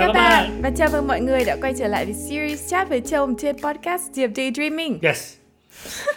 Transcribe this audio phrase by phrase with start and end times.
[0.00, 0.50] chào, các bạn.
[0.50, 3.34] bạn và chào mừng mọi người đã quay trở lại với series chat với chồng
[3.38, 4.98] trên podcast Diệp Daydreaming.
[5.02, 5.36] Yes.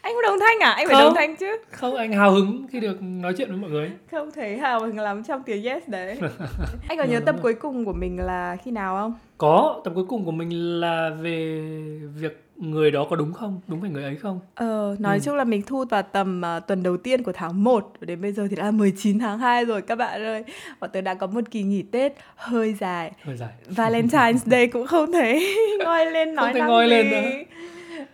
[0.00, 0.70] anh có đồng thanh à?
[0.70, 1.56] Anh không, phải đồng thanh chứ?
[1.70, 3.90] Không, anh hào hứng khi được nói chuyện với mọi người.
[4.10, 6.18] Không thấy hào hứng lắm trong tiếng yes đấy.
[6.88, 9.14] anh có nhớ tập cuối cùng của mình là khi nào không?
[9.38, 11.62] Có, tập cuối cùng của mình là về
[12.16, 13.60] việc người đó có đúng không?
[13.68, 14.40] Đúng phải người ấy không?
[14.54, 15.20] Ờ nói ừ.
[15.24, 18.32] chung là mình thu vào tầm uh, tuần đầu tiên của tháng 1 đến bây
[18.32, 20.44] giờ thì đã là 19 tháng 2 rồi các bạn ơi.
[20.80, 23.12] Bọn tớ đã có một kỳ nghỉ Tết hơi dài.
[23.22, 23.48] Hơi dài.
[23.68, 26.90] Valentine's Day cũng không thấy ngoi lên nói không thể ngoi gì.
[26.90, 27.30] lên nữa.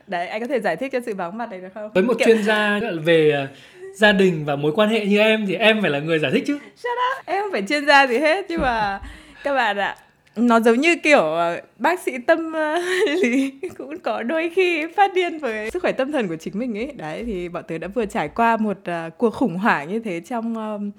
[0.07, 1.91] Đấy anh có thể giải thích cho sự vắng mặt này được không?
[1.95, 2.27] Với một Kiểu...
[2.27, 5.91] chuyên gia về uh, gia đình và mối quan hệ như em thì em phải
[5.91, 6.59] là người giải thích chứ.
[6.77, 7.27] Shut up.
[7.27, 8.47] em không phải chuyên gia gì hết.
[8.49, 9.01] Nhưng mà
[9.45, 9.97] các bạn ạ
[10.37, 12.79] nó giống như kiểu ờ, bác sĩ tâm ờ,
[13.23, 16.79] lý cũng có đôi khi phát điên với sức khỏe tâm thần của chính mình
[16.79, 20.01] ấy đấy thì bọn tớ đã vừa trải qua một uh, cuộc khủng hoảng như
[20.01, 20.93] thế trong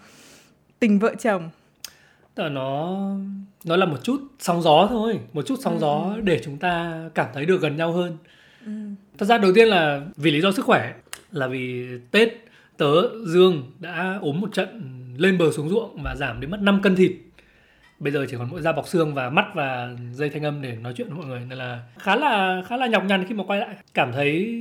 [0.80, 1.50] tình vợ chồng
[2.40, 3.00] là nó
[3.66, 5.80] nó là một chút sóng gió thôi một chút sóng ừ.
[5.80, 8.18] gió để chúng ta cảm thấy được gần nhau hơn
[8.66, 8.72] ừ.
[9.18, 10.94] thật ra đầu tiên là vì lý do sức khỏe
[11.32, 12.30] là vì tết
[12.78, 12.92] tớ
[13.26, 14.82] dương đã ốm một trận
[15.18, 17.12] lên bờ xuống ruộng và giảm đến mất 5 cân thịt
[18.00, 20.76] bây giờ chỉ còn mỗi da bọc xương và mắt và dây thanh âm để
[20.82, 23.44] nói chuyện với mọi người nên là khá là khá là nhọc nhằn khi mà
[23.44, 23.76] quay lại.
[23.94, 24.56] Cảm thấy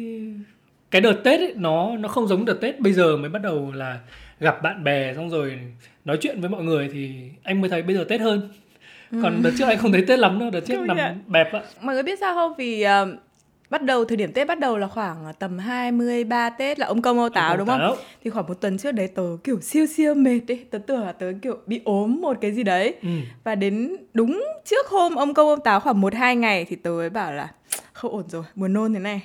[0.91, 3.72] cái đợt tết ấy, nó nó không giống đợt tết bây giờ mới bắt đầu
[3.72, 3.98] là
[4.41, 5.58] gặp bạn bè xong rồi
[6.05, 8.50] nói chuyện với mọi người thì anh mới thấy bây giờ tết hơn.
[9.11, 9.41] Còn ừ.
[9.42, 11.62] đợt trước anh không thấy tết lắm đâu đợt trước nằm bẹp ạ.
[11.80, 12.52] Mọi người biết sao không?
[12.58, 13.19] Vì uh,
[13.70, 17.02] bắt đầu thời điểm Tết bắt đầu là khoảng à, tầm 23 Tết là ông
[17.02, 17.78] công ông táo đúng không?
[17.78, 17.97] Táo.
[18.24, 21.12] Thì khoảng một tuần trước đấy tớ kiểu siêu siêu mệt đấy, tớ tưởng là
[21.12, 22.94] tớ kiểu bị ốm một cái gì đấy.
[23.02, 23.08] Ừ.
[23.44, 26.91] Và đến đúng trước hôm ông công ông táo khoảng một hai ngày thì tớ
[26.91, 27.48] mới bảo là
[27.92, 29.22] không ổn rồi, buồn nôn thế này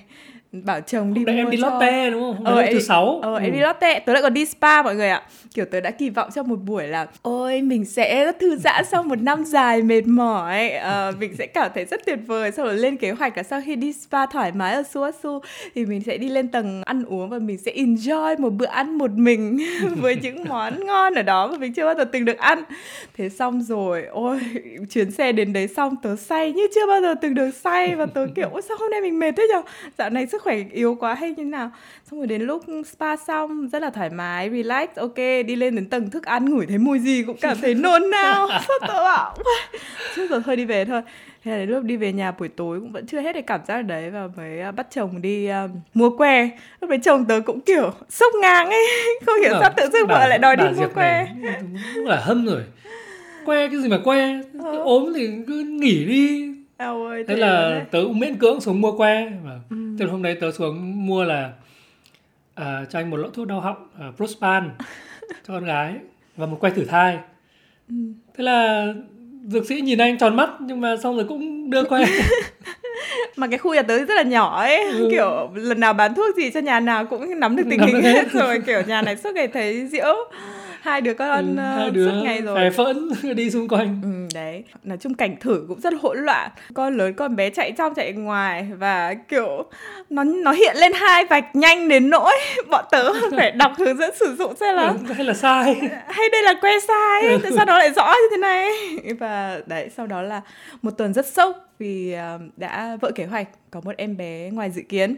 [0.54, 1.70] bảo chồng đi mua em đi cho...
[1.70, 2.46] Lotte đúng không?
[2.46, 3.20] Ờ, em, thứ sáu.
[3.24, 3.40] Ờ, ừ.
[3.44, 5.22] em đi Lotte, tớ lại còn đi spa mọi người ạ.
[5.54, 9.04] Kiểu tớ đã kỳ vọng trong một buổi là ôi mình sẽ thư giãn sau
[9.04, 12.52] một năm dài mệt mỏi, ờ, mình sẽ cảm thấy rất tuyệt vời.
[12.52, 15.40] Sau đó lên kế hoạch là sau khi đi spa thoải mái ở Suasu
[15.76, 18.98] thì mình sẽ đi lên tầng ăn uống và mình sẽ enjoy một bữa ăn
[18.98, 19.60] một mình
[20.02, 22.64] với những món ngon ở đó mà mình chưa bao giờ từng được ăn.
[23.18, 24.40] Thế xong rồi, ôi
[24.90, 28.06] chuyến xe đến đấy xong tớ say như chưa bao giờ từng được say và
[28.06, 29.62] tớ kiểu ôi sao hôm nay mình mệt thế nhở?
[29.98, 31.72] Dạo này sức khỏe yếu quá hay như nào.
[32.12, 35.90] Xong rồi đến lúc spa xong rất là thoải mái relax ok đi lên đến
[35.90, 39.36] tầng thức ăn ngửi thấy mùi gì cũng cảm thấy nôn nao sao tớ bảo.
[40.16, 41.02] Trước giờ thôi đi về thôi.
[41.44, 43.62] Thế là đến lúc đi về nhà buổi tối cũng vẫn chưa hết cái cảm
[43.68, 46.50] giác đấy và mới à, bắt chồng đi uh, mua que.
[46.82, 48.86] Lúc đấy chồng tớ cũng kiểu sốc ngang ấy
[49.26, 51.28] không hiểu sao tự dưng vợ lại đòi đi mua que.
[51.96, 52.62] cũng là hâm rồi.
[53.46, 54.42] Que cái gì mà que?
[54.64, 54.78] Ừ.
[54.78, 56.54] ốm thì cứ nghỉ đi.
[56.78, 59.83] Eo ơi, thế là tớ cũng miễn cưỡng xuống mua que và ừ.
[60.00, 61.52] Từ hôm đấy tớ xuống mua là
[62.56, 64.70] à, cho anh một lọ thuốc đau họng uh, Prospan
[65.48, 65.94] cho con gái
[66.36, 67.20] và một que thử thai
[67.90, 67.96] ừ.
[68.38, 68.88] thế là
[69.48, 72.06] dược sĩ nhìn anh tròn mắt nhưng mà xong rồi cũng đưa que
[73.36, 75.08] mà cái khu nhà tớ rất là nhỏ ấy ừ.
[75.12, 78.32] kiểu lần nào bán thuốc gì cho nhà nào cũng nắm được tình hình hết
[78.32, 80.16] rồi kiểu nhà này suốt ngày thấy diễu
[80.84, 82.56] hai đứa con ừ, hai đứa suốt ngày rồi.
[82.56, 84.02] phè phỡn đi xung quanh.
[84.04, 84.64] Ừ, đấy.
[84.84, 86.52] Nói chung cảnh thử cũng rất hỗn loạn.
[86.74, 89.66] Con lớn con bé chạy trong chạy ngoài và kiểu
[90.10, 92.34] nó nó hiện lên hai vạch nhanh đến nỗi
[92.70, 95.76] bọn tớ phải đọc hướng dẫn sử dụng xem là ừ, hay là sai.
[96.08, 97.40] Hay đây là que sai ừ.
[97.44, 98.72] tại sao nó lại rõ như thế này?
[99.20, 100.42] Và đấy sau đó là
[100.82, 102.16] một tuần rất sốc vì
[102.58, 105.16] đã vỡ kế hoạch có một em bé ngoài dự kiến.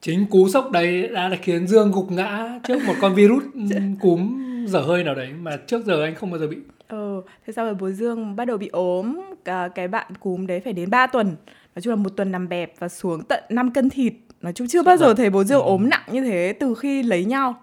[0.00, 3.42] Chính cú sốc đấy đã là khiến Dương gục ngã trước một con virus
[4.00, 6.56] cúm dở hơi nào đấy mà trước giờ anh không bao giờ bị.
[6.88, 9.20] Ừ thế sau rồi bố dương bắt đầu bị ốm
[9.74, 11.26] cái bạn cúm đấy phải đến 3 tuần.
[11.74, 14.12] Nói chung là một tuần nằm bẹp và xuống tận 5 cân thịt.
[14.40, 15.66] Nói chung chưa bao giờ thấy bố dương ừ.
[15.66, 17.54] ốm nặng như thế từ khi lấy nhau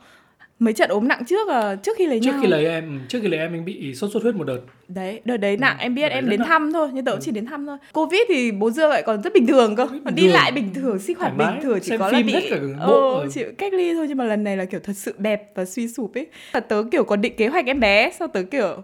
[0.63, 2.39] mấy trận ốm nặng trước à, trước khi lấy trước nhau.
[2.41, 4.59] khi lấy em trước khi lấy em anh bị sốt xuất huyết một đợt.
[4.87, 5.81] Đấy đợt đấy nặng ừ.
[5.83, 6.49] em biết em đến nặng.
[6.49, 7.77] thăm thôi nhưng tớ cũng chỉ đến thăm thôi.
[7.93, 10.99] Covid thì bố dương lại còn rất bình thường cơ còn đi lại bình thường
[10.99, 12.33] sinh hoạt bình thường chỉ có là bị
[12.79, 15.65] ờ, chỉ cách ly thôi nhưng mà lần này là kiểu thật sự bẹp và
[15.65, 16.27] suy sụp ấy.
[16.51, 18.81] Và tớ kiểu còn định kế hoạch em bé sau tớ kiểu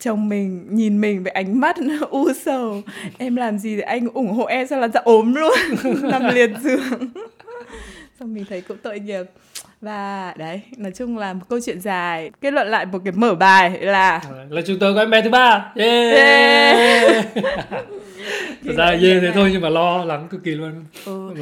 [0.00, 1.76] chồng mình nhìn mình với ánh mắt
[2.10, 2.82] u sầu.
[3.18, 5.58] Em làm gì để anh ủng hộ em sao là ra ốm luôn
[6.02, 7.12] nằm liệt giường.
[8.20, 9.24] Xong mình thấy cũng tội nghiệp
[9.80, 13.34] và đấy nói chung là một câu chuyện dài kết luận lại một cái mở
[13.34, 15.72] bài là là chúng tôi có em bé thứ ba.
[15.74, 17.26] Yeah, yeah.
[18.64, 20.84] thật ra yeah thế thôi nhưng mà lo lắng cực kỳ luôn.
[21.04, 21.34] Ừ.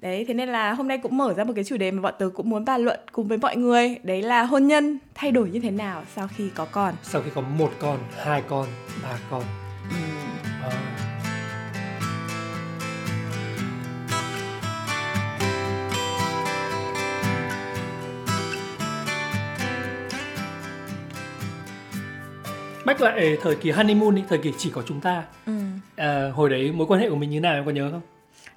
[0.00, 2.14] đấy thế nên là hôm nay cũng mở ra một cái chủ đề mà bọn
[2.18, 3.96] tớ cũng muốn bàn luận cùng với mọi người.
[4.02, 6.94] Đấy là hôn nhân thay đổi như thế nào sau khi có con?
[7.02, 8.66] Sau khi có một con hai con
[9.02, 9.42] ba con.
[9.90, 9.96] Ừ.
[10.62, 11.05] à
[22.86, 25.22] flashback lại thời kỳ honeymoon đi thời kỳ chỉ có chúng ta.
[25.46, 25.52] Ừ.
[25.96, 28.00] à, hồi đấy mối quan hệ của mình như nào em có nhớ không?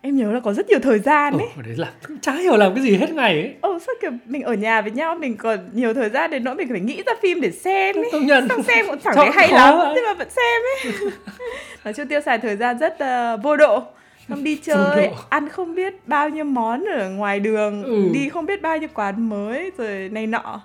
[0.01, 1.91] Em nhớ là có rất nhiều thời gian ấy hồi đấy là
[2.21, 4.91] chả hiểu làm cái gì hết ngày ấy Ồ sao kiểu mình ở nhà với
[4.91, 7.95] nhau mình còn nhiều thời gian đến nỗi mình phải nghĩ ra phim để xem
[7.95, 8.47] ấy công nhận.
[8.49, 9.91] Xong xem cũng chẳng thấy hay lắm vậy?
[9.95, 11.11] nhưng mà vẫn xem ấy
[11.85, 13.83] Nói chung tiêu xài thời gian rất ờ, vô độ.
[14.29, 18.09] Xong đi chơi, ăn không biết bao nhiêu món ở ngoài đường Ừ.
[18.13, 20.61] Đi không biết bao nhiêu quán mới rồi này nọ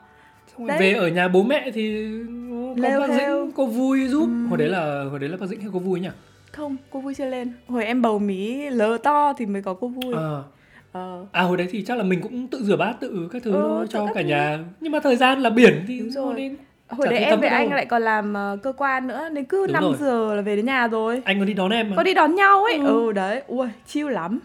[0.58, 0.78] Xong Đấy.
[0.80, 2.08] về ở nhà bố mẹ thì
[2.76, 3.06] có Lêu bác.
[3.16, 4.46] Dĩnh cô vui giúp Ừ.
[4.48, 6.08] hồi đấy là hồi đấy là bác Dĩnh hay cô vui nhỉ
[6.52, 9.88] Không, cô vui chưa lên Hồi em bầu mí lỡ to thì mới có cô
[9.88, 10.42] vui à,
[10.92, 13.52] Ờ, à hồi đấy thì chắc là mình cũng tự rửa bát tự các thứ
[13.52, 14.28] Ừ, thôi cho cả thứ.
[14.28, 16.34] nhà nhưng mà thời gian là biển thì Đúng rồi.
[16.34, 16.56] nên
[16.88, 17.58] Hồi đấy em với đâu.
[17.58, 19.94] anh lại còn làm ờ, cơ quan nữa Nên cứ Đúng 5 rồi.
[20.00, 22.34] giờ là về đến nhà rồi anh có đi đón em mà có đi đón
[22.34, 22.86] nhau ấy Ừ.
[23.06, 24.40] ừ, đấy ui chill lắm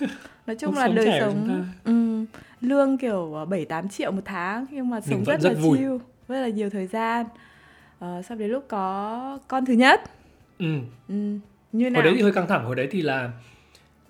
[0.46, 2.24] nói chung Cuộc là sống đời sống ừ,
[2.60, 5.78] lương kiểu ờ, bảy tám triệu một tháng nhưng mà sống rất, rất là vui.
[5.78, 5.96] chill
[6.28, 7.26] rất là nhiều thời gian.
[7.98, 10.00] Ờ, sau đến lúc có con thứ nhất.
[10.58, 10.78] Ừ.
[11.08, 11.14] ừ,
[11.72, 13.30] như nào hồi đấy thì hơi căng thẳng hồi đấy thì là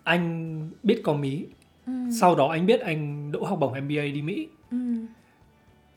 [0.05, 1.45] anh biết có mí.
[1.87, 4.49] Ừ, sau đó anh biết anh đỗ học bổng MBA đi Mỹ.
[4.71, 4.77] Ừ,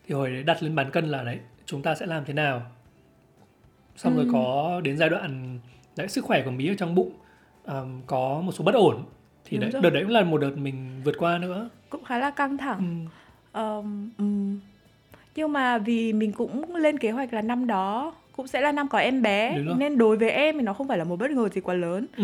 [0.08, 2.62] thì hồi đấy đặt lên bàn cân là đấy chúng ta sẽ làm thế nào?
[3.96, 4.30] Xong rồi Ừ.
[4.34, 5.60] có đến giai đoạn
[5.98, 7.12] đấy sức khỏe của mí ở trong bụng
[7.64, 9.04] ờm, có một số bất ổn
[9.46, 9.82] thì Đúng đấy, rồi.
[9.82, 13.06] đợt đấy cũng là một đợt mình vượt qua nữa cũng khá là căng thẳng
[13.54, 13.82] ừ.
[14.18, 14.60] Ừm.
[15.36, 18.88] nhưng mà vì mình cũng lên kế hoạch là năm đó cũng sẽ là năm
[18.88, 21.50] có em bé nên đối với em thì nó không phải là một bất ngờ
[21.50, 22.24] gì quá lớn Ừ.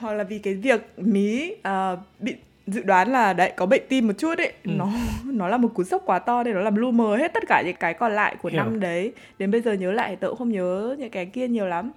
[0.00, 2.34] hoặc là vì cái việc mí à, bị
[2.66, 4.70] dự đoán là đấy có bệnh tim một chút ấy Ừ.
[4.76, 4.88] nó
[5.24, 7.62] nó là một cú sốc quá to nên nó làm lu mờ hết tất cả
[7.66, 8.62] những cái còn lại của Hiểu.
[8.62, 11.66] năm đấy đến bây giờ nhớ lại tớ cũng không nhớ những cái kia nhiều
[11.66, 11.92] lắm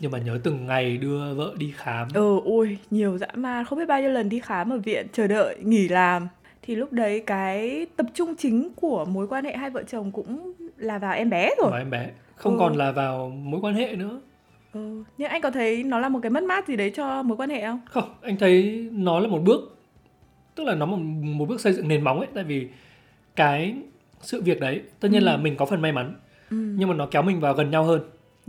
[0.00, 3.78] nhưng mà nhớ từng ngày đưa vợ đi khám ừ ui nhiều dã man không
[3.78, 6.28] biết bao nhiêu lần đi khám ở viện chờ đợi nghỉ làm
[6.62, 10.52] thì lúc đấy cái tập trung chính của mối quan hệ hai vợ chồng cũng
[10.76, 12.58] là vào em bé rồi của em bé không Ừ.
[12.58, 14.20] còn là vào mối quan hệ nữa
[14.72, 15.02] ừ.
[15.18, 17.50] nhưng anh có thấy nó là một cái mất mát gì đấy cho mối quan
[17.50, 19.76] hệ không không anh thấy nó là một bước
[20.54, 22.68] tức là nó một, một bước xây dựng nền móng ấy tại vì
[23.36, 23.74] cái
[24.20, 25.26] sự việc đấy tất nhiên Ừ.
[25.26, 26.14] là mình có phần may mắn
[26.50, 26.56] ừ.
[26.56, 28.00] nhưng mà nó kéo mình vào gần nhau hơn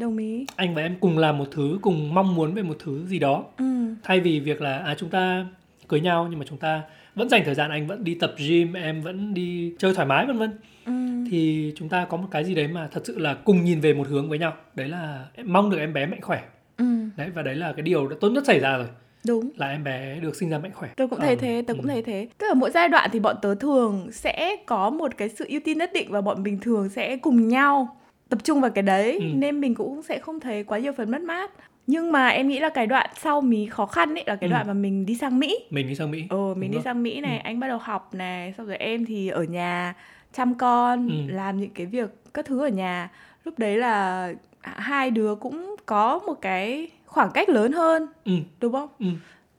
[0.01, 0.45] đồng ý.
[0.56, 3.44] Anh và em cùng làm một thứ cùng mong muốn về một thứ gì đó.
[3.57, 3.65] Ừ.
[4.03, 5.45] thay vì việc là à chúng ta
[5.88, 6.81] cưới nhau nhưng mà chúng ta
[7.15, 10.25] vẫn dành thời gian anh vẫn đi tập gym em vẫn đi chơi thoải mái
[10.25, 10.51] vân vân.
[10.86, 10.92] Ừ.
[11.31, 13.94] thì chúng ta có một cái gì đấy mà thật sự là cùng nhìn về
[13.94, 14.53] một hướng với nhau.
[14.75, 16.44] Đấy là em mong được em bé mạnh khỏe.
[16.77, 16.86] Ừ.
[17.18, 18.88] đấy và đấy là cái điều đã tốt nhất xảy ra rồi.
[19.27, 19.50] Đúng.
[19.56, 20.89] Là em bé được sinh ra mạnh khỏe.
[20.98, 21.89] Tôi cũng thấy Ờ, thế tôi cũng ừ.
[21.89, 22.27] thấy thế.
[22.38, 25.59] Tức là mỗi giai đoạn thì bọn tớ thường sẽ có một cái sự ưu
[25.65, 27.98] tiên nhất định và bọn mình thường sẽ cùng nhau
[28.31, 29.25] tập trung vào cái đấy Ừ.
[29.36, 31.51] nên mình cũng sẽ không thấy quá nhiều phần mất mát
[31.88, 34.51] nhưng mà em nghĩ là cái đoạn sau mí khó khăn ấy là cái Ừ.
[34.54, 36.81] đoạn mà mình đi sang mỹ mình đi sang mỹ ờ mình Đúng đi rồi.
[36.83, 37.42] sang mỹ này Ừ.
[37.44, 39.94] anh bắt đầu học này xong rồi em thì ở nhà
[40.33, 41.33] chăm con Ừ.
[41.33, 43.10] làm những cái việc các thứ ở nhà
[43.44, 48.31] lúc đấy là hai đứa cũng có một cái khoảng cách lớn hơn ừ,
[48.62, 49.06] đúng không ừ.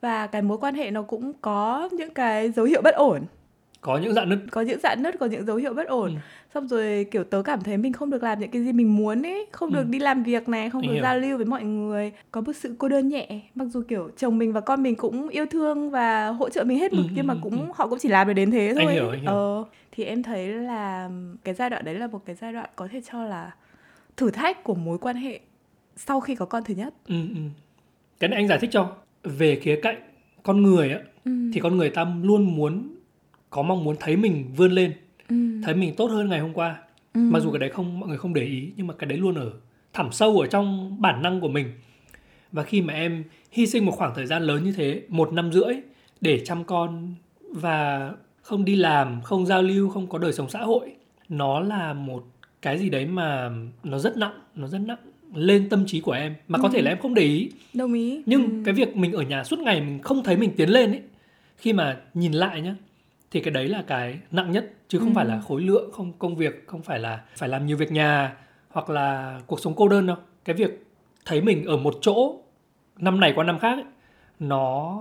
[0.00, 3.20] và cái mối quan hệ nó cũng có những cái dấu hiệu bất ổn
[3.82, 6.18] có những dạn nứt có những dạn nứt có những dấu hiệu bất ổn Ừ.
[6.54, 9.26] xong rồi kiểu tớ cảm thấy mình không được làm những cái gì mình muốn
[9.26, 9.74] ấy không Ừ.
[9.74, 12.52] được đi làm việc này không Anh được giao lưu với mọi người có một
[12.52, 15.90] sự cô đơn nhẹ mặc dù kiểu chồng mình và con mình cũng yêu thương
[15.90, 17.72] và hỗ trợ mình hết mực Ừ, nhưng mà ừ, cũng ừ.
[17.74, 19.30] họ cũng chỉ làm được đến thế thôi Anh hiểu, anh hiểu.
[19.30, 21.10] ờ thì em thấy là
[21.44, 23.50] cái giai đoạn đấy là một cái giai đoạn có thể cho là
[24.16, 25.40] thử thách của mối quan hệ
[25.96, 27.40] sau khi có con thứ nhất ừ, ừ.
[28.20, 28.92] cái này anh giải thích cho
[29.24, 29.96] về khía cạnh
[30.42, 31.32] con người á ừ.
[31.54, 32.94] thì con người ta luôn muốn
[33.52, 34.92] có mong muốn thấy mình vươn lên
[35.28, 35.36] ừ.
[35.64, 36.76] thấy mình tốt hơn ngày hôm qua
[37.14, 37.20] ừ.
[37.20, 39.34] mặc dù cái đấy không mọi người không để ý nhưng mà cái đấy luôn
[39.34, 39.50] ở
[39.92, 41.66] thẳm sâu ở trong bản năng của mình
[42.52, 45.52] và khi mà em hy sinh một khoảng thời gian lớn như thế một năm
[45.52, 45.74] rưỡi
[46.20, 47.14] để chăm con
[47.50, 50.92] và không đi làm không giao lưu không có đời sống xã hội
[51.28, 52.24] nó là một
[52.62, 53.50] cái gì đấy mà
[53.84, 54.98] nó rất nặng nó rất nặng
[55.34, 56.72] lên tâm trí của em mà có Ừ.
[56.74, 58.62] thể là em không để ý đồng ý nhưng ừ.
[58.64, 61.00] cái việc mình ở nhà suốt ngày mình không thấy mình tiến lên ấy
[61.56, 62.74] khi mà nhìn lại nhá
[63.32, 65.12] thì cái đấy là cái nặng nhất chứ không Ừ.
[65.14, 68.36] phải là khối lượng không công việc không phải là phải làm nhiều việc nhà
[68.68, 70.86] hoặc là cuộc sống cô đơn đâu cái việc
[71.24, 72.36] thấy mình ở một chỗ
[72.98, 73.84] năm này qua năm khác ấy,
[74.40, 74.98] nó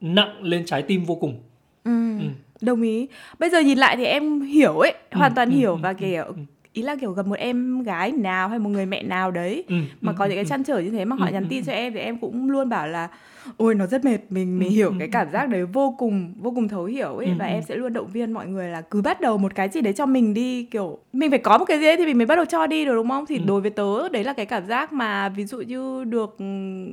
[0.00, 1.40] nặng lên trái tim vô cùng
[1.84, 2.18] Ừ.
[2.20, 2.24] Ừ.
[2.60, 3.08] Đồng ý.
[3.38, 5.88] Bây giờ nhìn lại thì em hiểu ấy, Ừ, hoàn toàn ừ, hiểu ừ, và
[5.88, 6.34] ừ, kiểu ừ.
[6.72, 9.76] ý là kiểu gặp một em gái nào hay một người mẹ nào đấy ừ,
[10.00, 10.48] mà ừ, có ừ, những cái ừ.
[10.48, 11.66] chăn trở như thế mà họ Ừ, nhắn ừ, tin ừ.
[11.66, 13.08] cho em thì em cũng luôn bảo là
[13.56, 15.94] ôi nó rất mệt mình mình Ừ, hiểu ừ, cái ừ, cảm giác đấy vô
[15.98, 18.80] cùng vô cùng thấu hiểu ấy và em sẽ luôn động viên mọi người là
[18.80, 21.64] cứ bắt đầu một cái gì đấy cho mình đi kiểu mình phải có một
[21.64, 23.26] cái gì đấy thì mình mới bắt đầu cho đi được đúng không?
[23.26, 26.36] Thì đối với tớ đấy là cái cảm giác mà ví dụ như được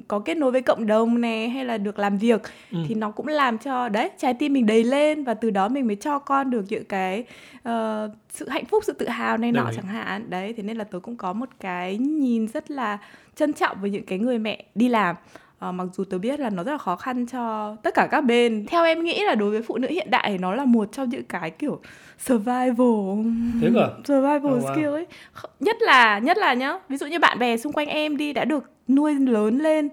[0.08, 2.42] có kết nối với cộng đồng này hay là được làm việc
[2.88, 5.88] thì nó cũng làm cho đấy trái tim mình đầy lên và từ đó mình
[5.88, 7.24] mới cho con được những cái
[7.64, 10.30] ờ, sự hạnh phúc sự tự hào này nọ chẳng hạn.
[10.30, 12.98] Đấy thế nên là tớ cũng có một cái nhìn rất là
[13.36, 15.16] trân trọng với những cái người mẹ đi làm
[15.64, 18.22] à, mặc dù tớ biết là nó rất là khó khăn cho tất cả các
[18.22, 20.92] bên theo em nghĩ là đối với phụ nữ hiện đại thì nó là một
[20.92, 21.80] trong những cái kiểu
[22.18, 23.24] survival
[23.62, 24.74] thế cơ survival oh, wow.
[24.74, 25.06] skill ấy
[25.60, 28.46] nhất là nhất là nhá ví dụ như bạn bè xung quanh em đi đã
[28.46, 29.90] được nuôi lớn lên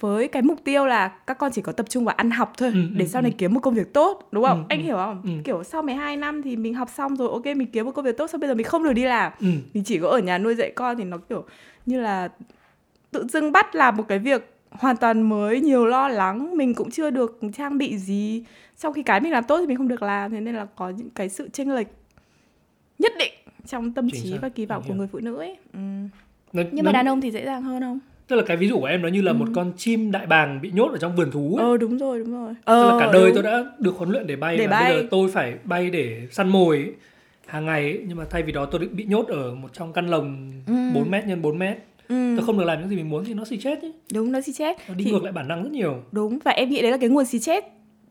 [0.00, 2.70] với cái mục tiêu là các con chỉ có tập trung vào ăn học thôi
[2.74, 3.34] ừ, để ừ, sau này ừ.
[3.38, 4.58] kiếm một công việc tốt đúng không?
[4.58, 5.22] Ừ, Anh ừ, hiểu không?
[5.24, 5.30] Ừ.
[5.44, 8.16] Kiểu sau 12 năm thì mình học xong rồi ok mình kiếm một công việc
[8.16, 9.32] tốt sau bây giờ mình không được đi làm.
[9.40, 9.46] Ừ.
[9.74, 11.44] Mình chỉ có ở nhà nuôi dạy con thì nó kiểu
[11.86, 12.28] như là
[13.10, 16.90] tự dưng bắt làm một cái việc hoàn toàn mới nhiều lo lắng mình cũng
[16.90, 18.44] chưa được trang bị gì
[18.76, 20.90] sau khi cái mình làm tốt thì mình không được làm thế nên là có
[20.90, 21.86] những cái sự chênh lệch
[22.98, 23.32] nhất định
[23.66, 24.38] trong tâm Chính trí xác.
[24.42, 25.78] và kỳ vọng của người phụ nữ ấy ừ.
[26.52, 26.88] nó, nhưng nó...
[26.88, 29.02] mà đàn ông thì dễ dàng hơn không tức là cái ví dụ của em
[29.02, 29.36] nó như là ừ.
[29.36, 31.66] một con chim đại bàng bị nhốt ở trong vườn thú ấy.
[31.66, 33.34] ờ đúng rồi đúng rồi ờ, tức là cả đời đúng.
[33.34, 34.92] tôi đã được huấn luyện để bay để và bay.
[34.92, 36.92] bây giờ tôi phải bay để săn mồi ấy,
[37.46, 38.00] hàng ngày ấy.
[38.08, 40.74] nhưng mà thay vì đó tôi bị nhốt ở một trong căn lồng ừ.
[40.94, 41.76] 4 mét nhân 4 mét
[42.08, 42.34] ừ.
[42.36, 43.92] tôi không được làm những gì mình muốn thì nó xì chết ấy.
[44.12, 45.10] đúng nó xì chết nó đi thì...
[45.10, 47.38] ngược lại bản năng rất nhiều đúng và em nghĩ đấy là cái nguồn xì
[47.38, 47.64] chết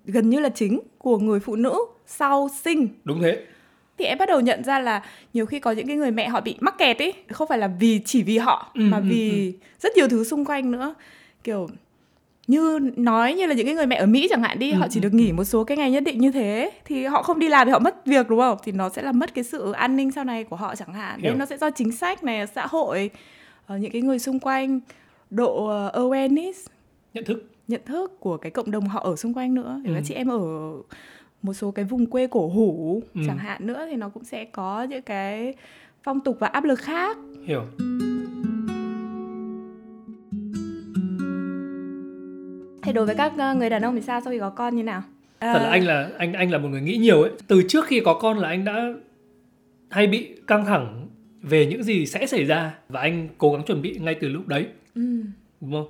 [0.06, 3.46] gần như là chính của người phụ nữ sau sinh đúng thế
[3.98, 6.42] thì em bắt đầu nhận ra là nhiều khi có những cái người mẹ họ
[6.42, 9.54] bị mắc kẹt ấy không phải là vì chỉ vì họ ừ, mà ừ, vì
[9.54, 9.58] ừ.
[9.80, 10.96] rất nhiều thứ xung quanh nữa
[11.44, 11.68] kiểu
[12.48, 14.88] như nói như là những cái người mẹ ở Mỹ chẳng hạn đi ừ, họ
[14.90, 17.40] chỉ ừ, được nghỉ một số cái ngày nhất định như thế thì họ không
[17.40, 19.72] đi làm thì họ mất việc đúng không thì nó sẽ làm mất cái sự
[19.72, 21.32] an ninh sau này của họ chẳng hạn Hiểu.
[21.32, 23.10] đấy nó sẽ do chính sách này xã hội
[23.68, 24.80] những cái người xung quanh
[25.30, 26.54] độ uh, awareness.
[27.14, 27.52] Nhận thức.
[27.68, 29.82] Nhận thức của cái cộng đồng họ ở xung quanh nữa.
[29.86, 29.92] Ừ.
[29.96, 30.40] các chị em ở
[31.42, 33.22] một số cái vùng quê cổ hủ ừ.
[33.28, 35.54] chẳng hạn nữa thì nó cũng sẽ có những cái
[36.04, 37.18] phong tục và áp lực khác.
[37.46, 37.64] Hiểu.
[42.82, 44.22] Thế đối với các ờ, người đàn ông thì sao?
[44.22, 45.04] Sau khi có con như nào?
[45.40, 45.54] À...
[45.54, 47.32] thật là anh là anh anh là một người nghĩ nhiều ấy.
[47.48, 48.94] Từ trước khi có con là anh đã
[49.90, 51.08] hay bị căng thẳng
[51.50, 54.48] về những gì sẽ xảy ra và anh cố gắng chuẩn bị ngay từ lúc
[54.48, 54.66] đấy.
[54.96, 55.02] Ừ.
[55.62, 55.88] đúng không?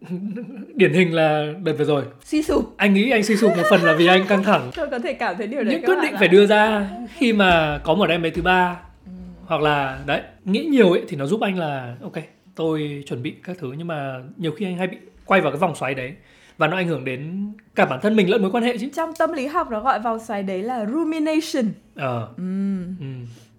[0.74, 2.04] Điển hình là đợt vừa rồi.
[2.24, 2.74] Suy sụp.
[2.76, 4.70] Anh nghĩ anh suy sụp một phần là vì anh căng thẳng.
[4.76, 7.80] Tôi có thể cảm thấy điều đấy những quyết định phải đưa ra khi mà
[7.84, 8.80] có một em bé thứ ba.
[9.06, 9.12] Ừ.
[9.46, 12.18] hoặc là đấy nghĩ nhiều ấy thì nó giúp anh là ok
[12.54, 13.72] tôi chuẩn bị các thứ.
[13.78, 16.12] Nhưng mà nhiều khi anh hay bị quay vào cái vòng xoáy đấy
[16.58, 18.88] và nó ảnh hưởng đến cả bản thân mình lẫn mối quan hệ chứ.
[18.94, 21.72] Trong tâm lý học nó gọi vòng xoáy đấy là rumination.
[21.94, 22.28] Ờ.
[22.36, 22.76] Ừ.
[23.00, 23.06] ừ.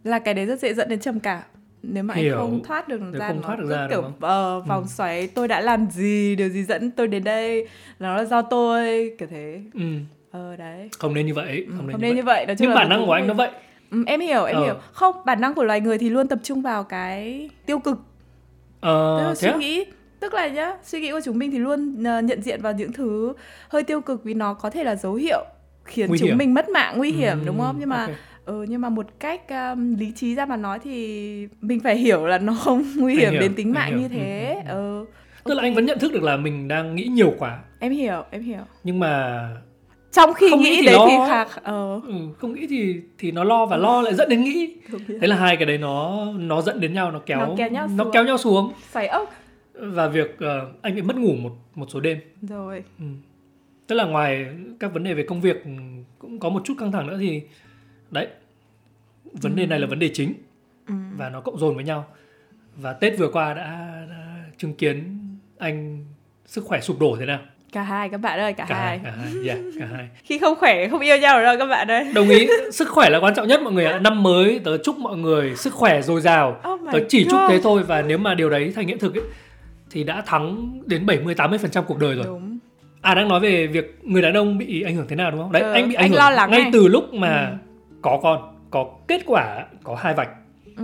[0.07, 1.41] Là cái đấy rất dễ dẫn đến trầm cảm.
[1.83, 2.37] Nếu mà Hiểu.
[2.37, 4.87] anh không thoát được nếu ra không thoát được ra kiểu uh, vòng ừ.
[4.87, 6.35] xoáy tôi đã làm gì?
[6.35, 7.67] Điều gì dẫn tôi đến đây?
[7.99, 9.11] Nó là do tôi.
[9.17, 9.61] Kiểu thế.
[9.73, 9.81] Ừ.
[10.31, 10.89] ờ đấy.
[10.99, 12.45] Không nên như vậy ừ, không nên, không như, nên vậy.
[12.45, 12.55] như vậy.
[12.59, 13.49] Nhưng bản năng của anh nó vậy.
[13.91, 14.63] Ừ, em hiểu em ờ.
[14.63, 14.75] hiểu.
[14.91, 17.97] Không bản năng của loài người thì luôn tập trung vào cái tiêu cực.
[18.79, 19.85] Ờ, suy nghĩ
[20.19, 22.93] tức là nhá suy nghĩ của chúng mình thì luôn uh, nhận diện vào những
[22.93, 23.33] thứ
[23.69, 25.45] hơi tiêu cực vì nó có thể là dấu hiệu
[25.85, 26.37] khiến nguy chúng hiểm.
[26.37, 27.75] mình mất mạng nguy hiểm ừ, đúng không?
[27.79, 28.15] Nhưng mà okay
[28.47, 32.25] ừ nhưng mà một cách um, lý trí ra mà nói thì mình phải hiểu
[32.25, 34.99] là nó không nguy hiểm hiểu, đến tính mạng như thế ừ, ừ.
[34.99, 35.05] ừ.
[35.43, 35.55] tức okay.
[35.55, 38.41] là anh vẫn nhận thức được là mình đang nghĩ nhiều quá em hiểu em
[38.41, 39.49] hiểu nhưng mà
[40.11, 42.01] trong khi không nghĩ, nghĩ thì đấy lo, thì khác ờ.
[42.07, 44.75] ừ, không nghĩ thì thì nó lo và lo lại dẫn đến nghĩ
[45.21, 47.87] thế là hai cái đấy nó nó dẫn đến nhau nó kéo nó kéo nhau,
[47.95, 48.13] nó xuống.
[48.13, 49.33] kéo nhau xuống phải ốc
[49.73, 53.05] và việc uh, anh bị mất ngủ một một số đêm rồi ừ.
[53.87, 54.45] tức là ngoài
[54.79, 55.63] các vấn đề về công việc
[56.19, 57.41] cũng có một chút căng thẳng nữa thì
[58.11, 58.27] đấy.
[59.33, 59.89] Vấn đề này là ừ.
[59.89, 60.33] vấn đề chính.
[60.87, 60.93] Ừ.
[61.17, 62.05] và nó cộng dồn với nhau.
[62.75, 65.19] Và tết vừa qua đã, đã chứng kiến
[65.57, 66.05] anh
[66.45, 67.39] sức khỏe sụp đổ thế nào?
[67.71, 70.07] Cả hai các bạn ơi cả, cả hai cả hai yeah, cả hai.
[70.23, 72.11] Khi không khỏe không yêu nhau đâu các bạn ơi.
[72.15, 72.47] Đồng ý.
[72.71, 73.99] Sức khỏe là quan trọng nhất mọi người ạ.
[73.99, 76.61] Năm mới tớ chúc mọi người sức khỏe dồi dào.
[76.73, 77.31] Oh tớ chỉ God.
[77.31, 77.83] chúc thế thôi.
[77.83, 79.23] Và nếu mà điều đấy thành hiện thực ấy,
[79.91, 82.25] thì đã thắng đến 70 80 phần trăm cuộc đời rồi.
[82.25, 82.59] Đúng.
[83.01, 85.51] à đang nói về việc người đàn ông bị ảnh hưởng thế nào đúng không?
[85.51, 86.69] Đấy ừ, anh bị ảnh anh hưởng lo lắng ngay này.
[86.73, 87.66] từ lúc mà ừ
[88.09, 90.29] có con có kết quả có hai vạch
[90.77, 90.83] ừ.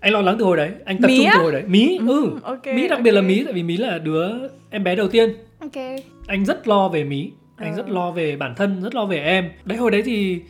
[0.00, 2.06] anh lo lắng từ hồi đấy anh tập mí trung từ hồi đấy mí ừ,
[2.06, 2.38] ừ.
[2.42, 3.02] Okay, mí đặc okay.
[3.02, 4.28] biệt là mí tại vì mí là đứa
[4.70, 6.04] em bé đầu tiên okay.
[6.26, 7.76] anh rất lo về mí anh ừ.
[7.76, 10.40] rất lo về bản thân rất lo về em đấy hồi đấy thì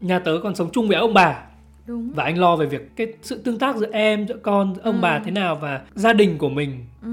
[0.00, 1.44] nhà tớ còn sống chung với ông bà
[1.86, 2.12] Đúng.
[2.14, 4.94] và anh lo về việc cái sự tương tác giữa em giữa con giữa ông
[4.94, 5.00] ừ.
[5.02, 7.08] bà thế nào và gia đình của mình ừ.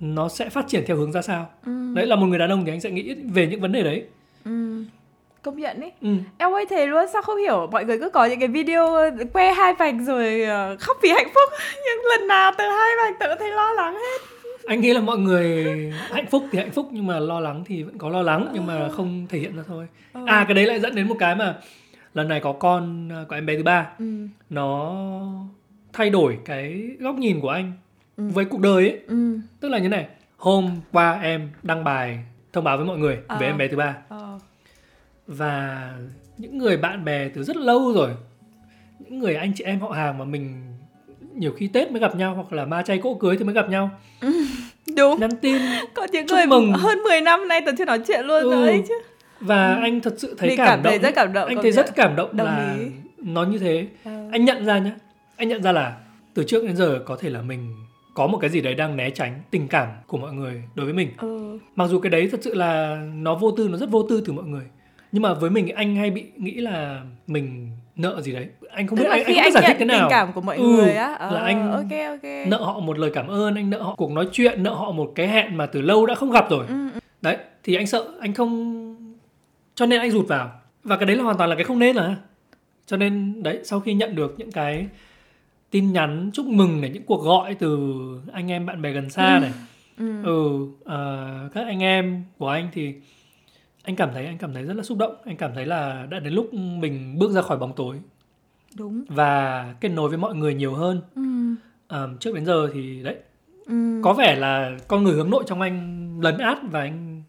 [0.00, 1.94] nó sẽ phát triển theo hướng ra sao ừ.
[1.94, 4.04] đấy là một người đàn ông thì anh sẽ nghĩ về những vấn đề đấy
[5.42, 6.08] công nhận ấy ừ.
[6.38, 9.52] em ơi thế luôn sao không hiểu mọi người cứ có những cái video que
[9.52, 13.34] hai vạch rồi ờ, khóc vì hạnh phúc nhưng lần nào từ hai vạch tự
[13.38, 14.20] thấy lo lắng hết
[14.66, 15.66] anh nghĩ là mọi người
[16.10, 18.66] hạnh phúc thì hạnh phúc nhưng mà lo lắng thì vẫn có lo lắng nhưng
[18.66, 18.88] mà ờ.
[18.88, 20.20] không thể hiện ra thôi ừ.
[20.26, 21.54] à cái đấy lại dẫn đến một cái mà
[22.14, 24.04] lần này có con ờ, có em bé thứ ba ừ.
[24.50, 24.96] nó
[25.92, 27.72] thay đổi cái góc nhìn của anh
[28.16, 28.24] ừ.
[28.34, 29.38] với cuộc đời ấy ừ.
[29.60, 30.06] tức là như này
[30.36, 32.18] hôm qua em đăng bài
[32.52, 33.36] thông báo với mọi người à.
[33.40, 34.38] về em bé thứ ba à
[35.26, 35.90] và
[36.38, 38.10] những người bạn bè từ rất lâu rồi
[38.98, 40.62] những người anh chị em họ hàng mà mình
[41.34, 43.68] nhiều khi Tết mới gặp nhau hoặc là ma chay cỗ cưới thì mới gặp
[43.70, 43.90] nhau
[44.96, 45.62] đúng nhắn tin
[45.94, 46.72] có những người mừng.
[46.72, 48.50] hơn 10 năm nay tớ chưa nói chuyện luôn Ừ.
[48.50, 48.94] rồi ấy chứ
[49.40, 51.64] và anh thật sự thấy Mình cảm, cảm thấy động rất cảm động, anh thấy
[51.64, 51.72] nhận.
[51.74, 52.86] rất cảm động Đồng là ý.
[53.18, 54.28] nó như thế Ờ.
[54.32, 54.92] anh nhận ra nhá
[55.36, 55.96] anh nhận ra là
[56.34, 57.74] từ trước đến giờ có thể là mình
[58.14, 60.94] có một cái gì đấy đang né tránh tình cảm của mọi người đối với
[60.94, 61.58] mình ừ.
[61.76, 64.32] mặc dù cái đấy thật sự là nó vô tư nó rất vô tư từ
[64.32, 64.64] mọi người
[65.12, 68.48] nhưng mà với mình anh hay bị nghĩ là mình nợ gì đấy.
[68.70, 69.98] Anh không Tức biết là anh, anh không biết giải thích thế nào.
[70.00, 71.08] tình cảm của mọi Ừ, người á.
[71.10, 72.30] là ờ, anh ok ok.
[72.46, 75.12] nợ họ một lời cảm ơn anh nợ họ cuộc nói chuyện nợ họ một
[75.14, 76.64] cái hẹn mà từ lâu đã không gặp rồi.
[76.68, 77.00] Ừ, ừ.
[77.22, 78.96] đấy thì anh sợ anh không
[79.74, 80.50] cho nên anh rụt vào.
[80.84, 82.16] Và cái đấy là hoàn toàn là cái không nên là
[82.86, 84.86] cho nên đấy sau khi nhận được những cái
[85.70, 87.90] tin nhắn chúc mừng này những cuộc gọi từ
[88.32, 89.52] anh em bạn bè gần xa này
[89.98, 90.22] Ừ.
[90.24, 92.94] ừ ờ, các anh em của anh thì
[93.82, 95.14] anh cảm thấy anh cảm thấy rất là xúc động.
[95.24, 97.96] Anh cảm thấy là đã đến lúc mình bước ra khỏi bóng tối.
[98.76, 99.04] Đúng.
[99.08, 101.00] Và kết nối với mọi người nhiều hơn.
[101.14, 101.22] Ừ.
[101.88, 103.16] Ờ, trước đến giờ thì đấy.
[103.66, 104.00] Ừ.
[104.04, 107.22] có vẻ là con người hướng nội trong anh lấn át và anh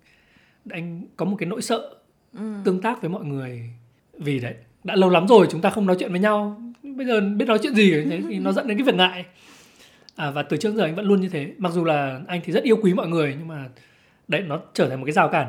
[0.70, 1.90] anh có một cái nỗi sợ
[2.38, 2.54] Ừ.
[2.64, 3.70] tương tác với mọi người.
[4.18, 6.62] Vì đấy đã lâu lắm rồi chúng ta không nói chuyện với nhau.
[6.84, 9.26] Bây giờ biết nói chuyện gì thế thì nó dẫn đến cái việc ngại.
[10.16, 11.52] À, và từ trước giờ anh vẫn luôn như thế.
[11.58, 13.70] Mặc dù là anh thì rất yêu quý mọi người nhưng mà
[14.28, 15.48] đấy nó trở thành một cái rào cản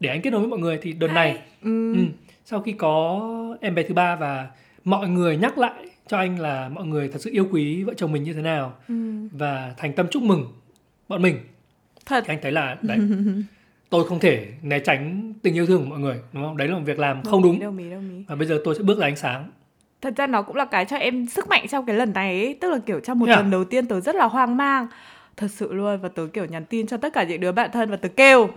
[0.00, 1.92] để anh kết nối với mọi người thì đợt này ừ.
[1.94, 1.98] ừ,
[2.44, 3.20] sau khi có
[3.60, 4.48] em bé thứ ba và
[4.84, 5.72] mọi người nhắc lại
[6.06, 8.72] cho anh là mọi người thật sự yêu quý vợ chồng mình như thế nào
[8.88, 8.94] Ừ.
[9.32, 10.52] và thành tâm chúc mừng
[11.08, 11.38] bọn mình
[12.06, 12.98] thật thì anh thấy là đấy
[13.90, 16.74] tôi không thể né tránh tình yêu thương của mọi người đúng không đấy là
[16.74, 18.98] một việc làm không đúng đồng ý đồng ý và bây giờ tôi sẽ bước
[18.98, 19.50] ra ánh sáng
[20.00, 22.58] thật ra nó cũng là cái cho em sức mạnh trong cái lần này ấy.
[22.60, 23.34] tức là kiểu trong một à?
[23.36, 24.86] tuần đầu tiên tớ rất là hoang mang
[25.36, 27.90] thật sự luôn và tớ kiểu nhắn tin cho tất cả những đứa bạn thân
[27.90, 28.48] và tớ kêu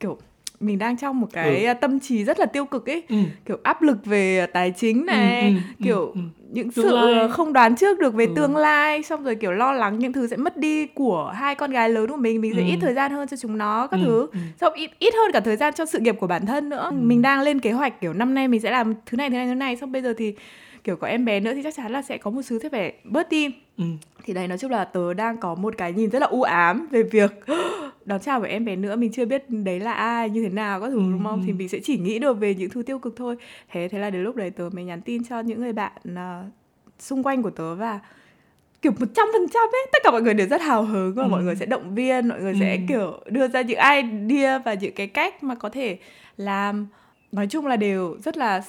[0.00, 0.18] kiểu
[0.60, 1.74] mình đang trong một cái Ừ.
[1.80, 3.16] tâm trí rất là tiêu cực ấy ừ.
[3.46, 6.20] kiểu áp lực về tài chính này Ừ, ừ, ừ, kiểu ừ.
[6.52, 7.28] những Tương sự lai.
[7.28, 8.32] không đoán trước được về Ừ.
[8.36, 11.70] tương lai xong rồi kiểu lo lắng những thứ sẽ mất đi của hai con
[11.70, 12.66] gái lớn của mình mình sẽ Ừ.
[12.66, 14.38] ít thời gian hơn cho chúng nó các Ừ, thứ ừ.
[14.60, 16.96] xong ít ít hơn cả thời gian cho sự nghiệp của bản thân nữa Ừ.
[16.96, 19.46] mình đang lên kế hoạch kiểu năm nay mình sẽ làm thứ này thứ này
[19.46, 20.34] thứ này xong bây giờ thì
[20.84, 22.92] kiểu có em bé nữa thì chắc chắn là sẽ có một thứ sẽ phải
[23.04, 23.84] bớt đi Ừ.
[24.24, 26.86] thì đấy nói chung là tớ đang có một cái nhìn rất là u ám
[26.90, 27.30] về việc
[28.06, 30.80] đón chào với em bé nữa mình chưa biết đấy là ai như thế nào
[30.80, 31.42] các thứ Ừ, đúng không ừ.
[31.46, 33.36] thì mình sẽ chỉ nghĩ được về những thứ tiêu cực thôi
[33.70, 36.44] thế thế là đến lúc đấy tớ mới nhắn tin cho những người bạn à,
[36.98, 38.00] xung quanh của tớ và
[38.82, 41.22] kiểu một trăm phần trăm ấy tất cả mọi người đều rất hào hứng và
[41.22, 41.28] Ừ.
[41.28, 42.80] mọi người sẽ động viên mọi người sẽ Ừ.
[42.88, 45.98] kiểu đưa ra những idea và những cái cách mà có thể
[46.36, 46.86] làm
[47.32, 48.62] nói chung là đều rất là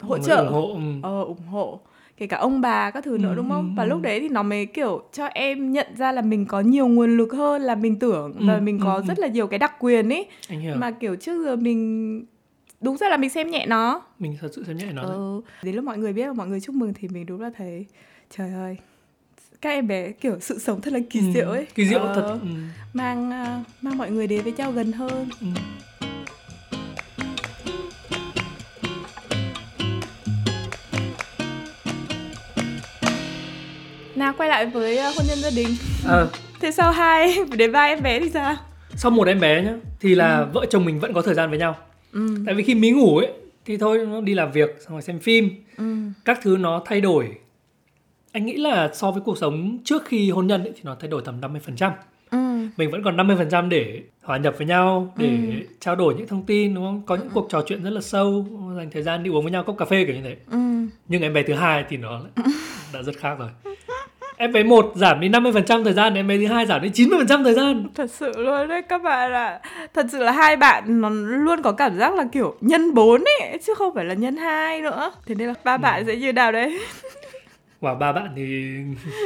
[0.00, 0.80] hỗ trợ ủng hộ ừ.
[1.02, 1.80] ờ, ủng hộ
[2.18, 3.88] kể cả ông bà các thứ nữa Ừ, đúng không ừ, và ừ.
[3.88, 7.16] lúc đấy thì nó mới kiểu cho em nhận ra là mình có nhiều nguồn
[7.16, 9.06] lực hơn là mình tưởng Ừ, và mình có ừ, ừ.
[9.08, 10.26] rất là nhiều cái đặc quyền ấy
[10.76, 12.24] mà kiểu trước giờ mình
[12.80, 15.40] đúng ra là mình xem nhẹ nó mình thật sự xem nhẹ nó ừ.
[15.62, 17.86] đến lúc mọi người biết và mọi người chúc mừng thì mình đúng là thấy
[18.30, 18.76] trời ơi
[19.60, 22.14] các em bé kiểu sự sống thật là kỳ Ừ, diệu ấy kỳ diệu Ờ,
[22.14, 22.48] thật ừ.
[22.92, 25.46] mang à, mang mọi người đến với nhau gần hơn Ừ.
[34.18, 35.68] nào quay lại với à, hôn nhân gia đình.
[36.04, 36.28] Ờ,
[36.60, 38.56] thế sau hai đến ba em bé thì sao?
[38.96, 41.58] Sau một em bé nhá thì là vợ chồng mình vẫn có thời gian với
[41.58, 41.76] nhau.
[42.12, 42.36] Ừ.
[42.46, 43.28] Tại vì khi mí ngủ ấy
[43.64, 45.50] thì thôi nó đi làm việc xong rồi xem phim.
[45.78, 45.84] Ừ.
[46.24, 47.28] Các thứ nó thay đổi.
[48.32, 51.08] Anh nghĩ là so với cuộc sống trước khi hôn nhân ấy, thì nó thay
[51.10, 51.90] đổi tầm 50%
[52.30, 52.38] ừ.
[52.76, 55.66] Mình vẫn còn 50% để hòa nhập với nhau để Ừ.
[55.80, 57.02] trao đổi những thông tin đúng không?
[57.06, 59.62] Có những cuộc trò chuyện rất là sâu dành thời gian đi uống với nhau
[59.64, 60.36] cốc cà phê kiểu như thế.
[60.50, 60.58] Ừ.
[61.08, 62.20] Nhưng em bé thứ hai thì nó
[62.92, 63.48] đã rất khác rồi
[64.38, 67.44] em bé một giảm đi 50% thời gian em bé thứ hai giảm đi 90%
[67.44, 67.86] thời gian.
[67.94, 69.60] Thật sự luôn đấy các bạn ạ.
[69.94, 71.08] Thật sự là hai bạn nó
[71.44, 74.80] luôn có cảm giác là kiểu nhân 4 ấy chứ không phải là nhân 2
[74.80, 75.12] nữa.
[75.26, 76.80] Thế nên là ba bạn sẽ như nào đấy?
[77.80, 78.74] Và ba bạn thì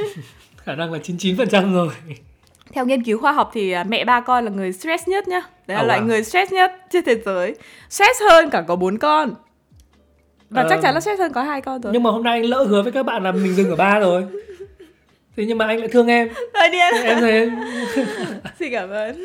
[0.65, 1.89] khả năng là 99% rồi.
[2.73, 5.41] Theo nghiên cứu khoa học thì à, mẹ ba con là người stress nhất nhá.
[5.67, 6.05] Đấy là Oh, loại wow.
[6.07, 7.55] người stress nhất trên thế giới.
[7.91, 9.35] Stress hơn cả có bốn con.
[10.51, 10.67] Và Ờ.
[10.71, 11.93] chắc chắn là stress hơn có hai con rồi.
[11.93, 13.99] Nhưng mà hôm nay anh lỡ hứa với các bạn là mình dừng ở ba
[13.99, 14.25] rồi
[15.37, 16.95] thế nhưng mà anh lại thương em Thôi đi em.
[17.05, 17.51] em thấy
[18.59, 19.25] xin cảm ơn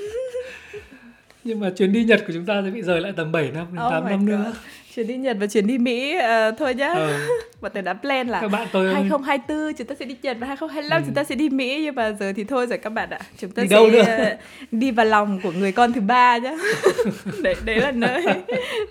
[1.43, 3.65] nhưng mà chuyến đi Nhật của chúng ta sẽ bị rời lại tầm 7 năm
[3.73, 4.29] đến Oh 8 my năm God.
[4.29, 4.53] nữa
[4.97, 7.19] chuyến đi Nhật và chuyến đi Mỹ ờ, thôi nhá Ờ,
[7.61, 10.47] bọn tớ đã plan là các bạn tôi 2024 chúng ta sẽ đi Nhật và
[10.47, 11.05] 2025 Ừ.
[11.05, 13.51] chúng ta sẽ đi Mỹ nhưng mà giờ thì thôi rồi các bạn ạ chúng
[13.51, 14.01] ta Đi sẽ nữa?
[14.07, 14.35] ờ,
[14.71, 16.53] đi vào lòng của người con thứ ba nhá
[17.43, 18.23] đấy đấy là nơi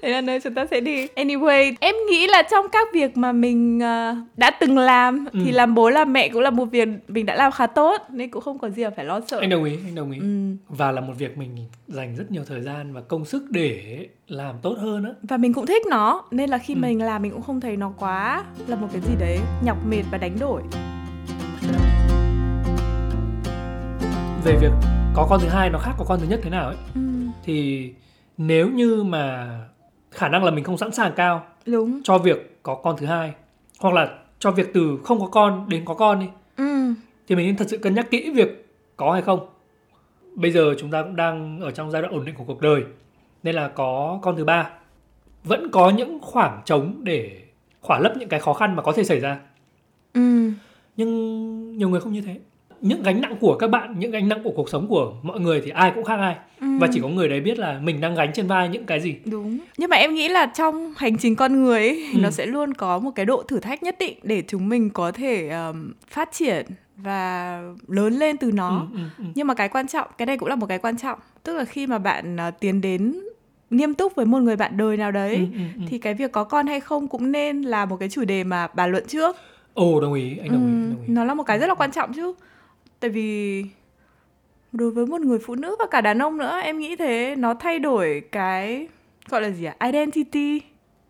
[0.02, 3.32] đấy là nơi chúng ta sẽ đi anyway em nghĩ là trong các việc mà
[3.32, 5.40] mình ờ, đã từng làm Ừ.
[5.44, 8.30] thì làm bố làm mẹ cũng là một việc mình đã làm khá tốt nên
[8.30, 10.26] cũng không có gì phải lo sợ anh đồng ý anh đồng ý ừ.
[10.68, 11.56] và là một việc mình
[11.88, 15.10] dành rất nhiều thời gian và công sức để làm tốt hơn á.
[15.22, 16.78] Và mình cũng thích nó nên là khi Ừ.
[16.78, 20.02] mình làm mình cũng không thấy nó quá là một cái gì đấy nhọc mệt
[20.10, 20.62] và đánh đổi.
[24.44, 24.70] Về việc
[25.14, 27.00] có con thứ hai nó khác có con thứ nhất thế nào ấy ừ,
[27.44, 27.90] thì
[28.38, 29.48] nếu như mà
[30.10, 32.00] khả năng là mình không sẵn sàng cao đúng.
[32.04, 33.32] cho việc có con thứ hai
[33.80, 34.08] hoặc là
[34.38, 36.92] cho việc từ không có con đến có con đi ừ,
[37.28, 39.46] thì mình nên thật sự cân nhắc kỹ việc có hay không.
[40.34, 42.82] Bây giờ chúng ta cũng đang ở trong giai đoạn ổn định của cuộc đời
[43.46, 44.70] nên là có con thứ ba.
[45.44, 47.30] Vẫn có những khoảng trống để
[47.80, 49.38] khỏa lấp những cái khó khăn mà có thể xảy ra.
[50.14, 50.50] Ừ,
[50.96, 52.36] nhưng nhiều người không như thế.
[52.80, 55.60] Những gánh nặng của các bạn những gánh nặng của cuộc sống của mọi người
[55.64, 56.36] thì ai cũng khác ai.
[56.60, 56.66] Ừ.
[56.80, 59.16] và chỉ có người đấy biết là mình đang gánh trên vai những cái gì.
[59.24, 59.58] Đúng.
[59.76, 62.18] Nhưng mà em nghĩ là trong hành trình con người ấy, Ừ.
[62.22, 65.12] nó sẽ luôn có một cái độ thử thách nhất định để chúng mình có
[65.12, 68.86] thể um, phát triển và lớn lên từ nó.
[68.92, 69.24] Ừ, ừ, ừ.
[69.34, 71.18] nhưng mà cái quan trọng cái này cũng là một cái quan trọng.
[71.42, 73.14] Tức là khi mà bạn à, tiến đến
[73.70, 75.82] nghiêm túc với một người bạn đời nào đấy Ừ, ừ, ừ.
[75.88, 78.66] thì cái việc có con hay không cũng nên là một cái chủ đề mà
[78.74, 79.36] bàn luận trước.
[79.74, 81.08] Ồ đồng ý anh đồng ý, Ừm, đồng ý.
[81.14, 82.32] nó là một cái rất là quan trọng chứ.
[83.00, 83.64] Tại vì
[84.72, 87.54] đối với một người phụ nữ và cả đàn ông nữa em nghĩ thế nó
[87.54, 88.88] thay đổi cái
[89.28, 90.60] gọi là gì à identity.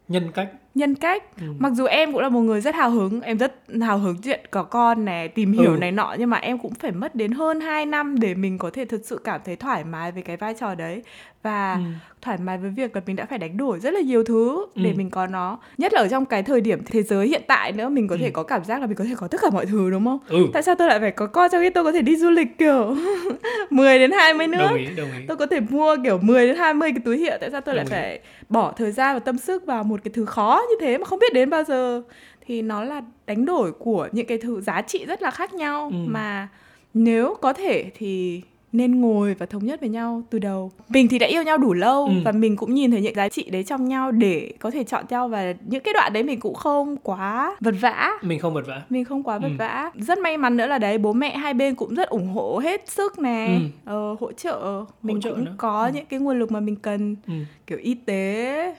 [0.09, 1.47] Nhân cách nhân cách Ừ.
[1.59, 4.41] mặc dù em cũng là một người rất hào hứng em rất hào hứng chuyện
[4.51, 5.77] có con này tìm hiểu Ừ.
[5.79, 8.71] này nọ nhưng mà em cũng phải mất đến hơn 2 năm để mình có
[8.71, 11.03] thể thực sự cảm thấy thoải mái với cái vai trò đấy
[11.43, 11.81] và Ừ.
[12.23, 14.91] thoải mái với việc là mình đã phải đánh đổi rất là nhiều thứ để
[14.91, 14.97] Ừ.
[14.97, 17.89] mình có nó nhất là ở trong cái thời điểm thế giới hiện tại nữa
[17.89, 18.31] mình có thể Ừ.
[18.33, 20.47] có cảm giác là mình có thể có tất cả mọi thứ đúng không ừ
[20.53, 22.59] tại sao tôi lại phải có con trong khi tôi có thể đi du lịch
[22.59, 22.97] kiểu
[23.71, 26.57] 10 đến 20 nước đồng ý đồng ý tôi có thể mua kiểu 10 đến
[26.57, 28.01] 20 cái túi hiệu tại sao tôi lại Đồng ý.
[28.01, 31.05] phải bỏ thời gian và tâm sức vào một cái thứ khó như thế mà
[31.05, 32.03] không biết đến bao giờ
[32.47, 35.91] thì nó là đánh đổi của những cái thứ giá trị rất là khác nhau
[35.93, 35.97] Ừ.
[36.07, 36.49] mà
[36.95, 41.19] nếu có thể thì nên ngồi và thống nhất với nhau từ đầu mình thì
[41.19, 42.13] đã yêu nhau đủ lâu Ừ.
[42.25, 45.05] và mình cũng nhìn thấy những giá trị đấy trong nhau để có thể chọn
[45.11, 48.65] nhau và những cái đoạn đấy mình cũng không quá vật vã mình không vật
[48.67, 49.55] vã mình không quá vất Ừ.
[49.59, 52.59] vả rất may mắn nữa là đấy bố mẹ hai bên cũng rất ủng hộ
[52.59, 55.55] hết sức này ờ, hỗ trợ mình trợ cũng nữa.
[55.57, 55.91] có Ừ.
[55.95, 57.33] những cái nguồn lực mà mình cần ừ.
[57.67, 58.75] kiểu y tế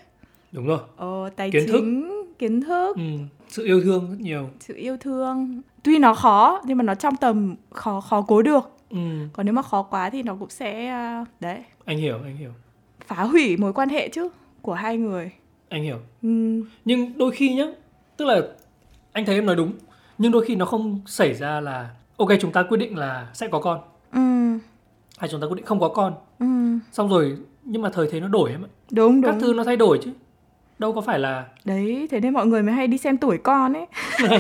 [0.51, 1.73] đúng rồi ờ, tài Kiến thức.
[1.73, 3.01] chính kiến thức ừ.
[3.47, 7.15] sự yêu thương rất nhiều sự yêu thương tuy nó khó nhưng mà nó trong
[7.15, 8.97] tầm khó khó cố được ừ.
[9.33, 11.63] còn nếu mà khó quá thì nó cũng sẽ à, đấy.
[11.85, 12.51] Anh hiểu anh hiểu.
[13.07, 14.29] Phá hủy mối quan hệ chứ
[14.61, 15.31] của hai người.
[15.69, 15.97] Anh hiểu.
[16.21, 17.65] Ừ, nhưng đôi khi nhá
[18.17, 18.41] tức là
[19.11, 19.73] anh thấy em nói đúng
[20.17, 23.47] nhưng đôi khi nó không xảy ra là ok chúng ta quyết định là sẽ
[23.47, 23.79] có con.
[24.11, 24.19] Ừ,
[25.17, 26.13] hay chúng ta quyết định không có con.
[26.39, 26.45] Ừ.
[26.91, 28.69] xong rồi nhưng mà thời thế nó đổi em ạ.
[28.91, 30.11] Đúng các đúng thứ nó thay đổi chứ.
[30.79, 33.73] Đâu có phải là đấy thế nên mọi người mới hay đi xem tuổi con
[33.73, 33.85] ấy.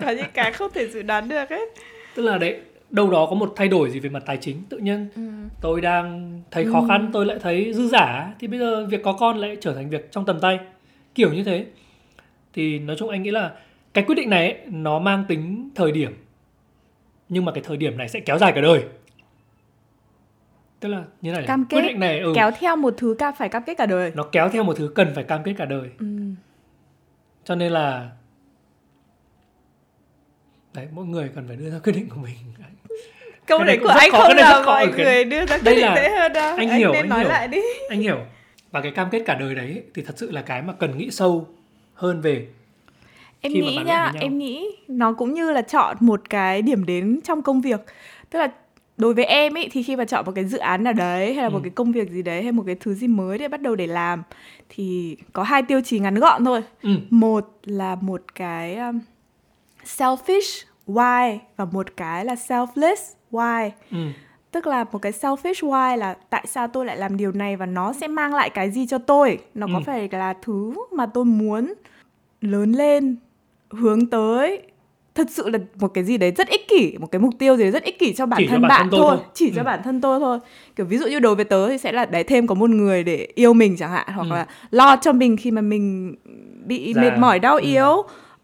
[0.00, 1.70] Có những cái không thể dự đoán được ấy.
[2.14, 2.60] Tức là đấy
[2.94, 5.08] đâu đó có một thay đổi gì về mặt tài chính tự nhiên.
[5.16, 5.22] Ừ.
[5.60, 9.12] tôi đang thấy khó khăn tôi lại thấy dư giả thì bây giờ việc có
[9.12, 10.58] con lại trở thành việc trong tầm tay.
[11.14, 11.66] Kiểu như thế.
[12.52, 13.52] Thì nói chung anh nghĩ là
[13.94, 16.12] cái quyết định này ấy, nó mang tính thời điểm.
[17.28, 18.82] Nhưng mà cái thời điểm này sẽ kéo dài cả đời.
[20.80, 23.32] Tức là như này Cam quyết kết, định này ừ, kéo theo một thứ ca
[23.32, 24.12] phải cam kết cả đời.
[24.14, 25.88] Nó kéo theo một thứ cần phải cam kết cả đời.
[25.98, 26.06] Ừ.
[27.44, 28.10] cho nên là
[30.74, 32.34] đấy mỗi người cần phải đưa ra quyết định của mình
[33.46, 35.56] câu Cái đấy này của anh khó, không cái là mọi cái- người đưa ra
[35.56, 36.56] quyết Đây định là- dễ hơn đâu.
[36.56, 37.28] anh hiểu, nên anh nói hiểu.
[37.28, 37.60] lại đi.
[37.88, 38.18] Anh hiểu.
[38.70, 41.10] Và cái cam kết cả đời đấy thì thật sự là cái mà cần nghĩ
[41.10, 41.46] sâu
[41.94, 42.46] hơn về
[43.40, 47.42] em nghĩ nha em nghĩ nó cũng như là chọn một cái điểm đến trong
[47.42, 47.80] công việc.
[48.30, 48.48] Tức là
[48.96, 51.42] đối với em ấy thì khi mà chọn một cái dự án nào đấy hay
[51.42, 51.62] là một Ừ.
[51.64, 53.86] cái công việc gì đấy hay một cái thứ gì mới để bắt đầu để
[53.86, 54.22] làm
[54.68, 56.62] thì có hai tiêu chí ngắn gọn thôi.
[56.82, 59.00] Ừ, một là một cái um,
[59.84, 62.96] selfish why và một cái là selfless
[63.34, 63.98] why ừ,
[64.50, 67.66] tức là một cái selfish why là tại sao tôi lại làm điều này và
[67.66, 69.82] nó sẽ mang lại cái gì cho tôi nó có Ừ.
[69.86, 71.74] phải là thứ mà tôi muốn
[72.40, 73.16] lớn lên
[73.70, 74.62] hướng tới
[75.14, 77.62] thật sự là một cái gì đấy rất ích kỷ một cái mục tiêu gì
[77.62, 79.26] đấy rất ích kỷ cho bản Chỉ cho thân bản bạn thân thôi thôi.
[79.34, 79.64] chỉ cho Ừ.
[79.64, 80.38] bản thân tôi thôi
[80.76, 83.02] kiểu ví dụ như đối với tớ thì sẽ là đấy thêm có một người
[83.04, 84.34] để yêu mình chẳng hạn hoặc Ừ.
[84.34, 86.14] là lo cho mình khi mà mình
[86.66, 87.00] bị Già.
[87.00, 87.62] mệt mỏi đau Ừ.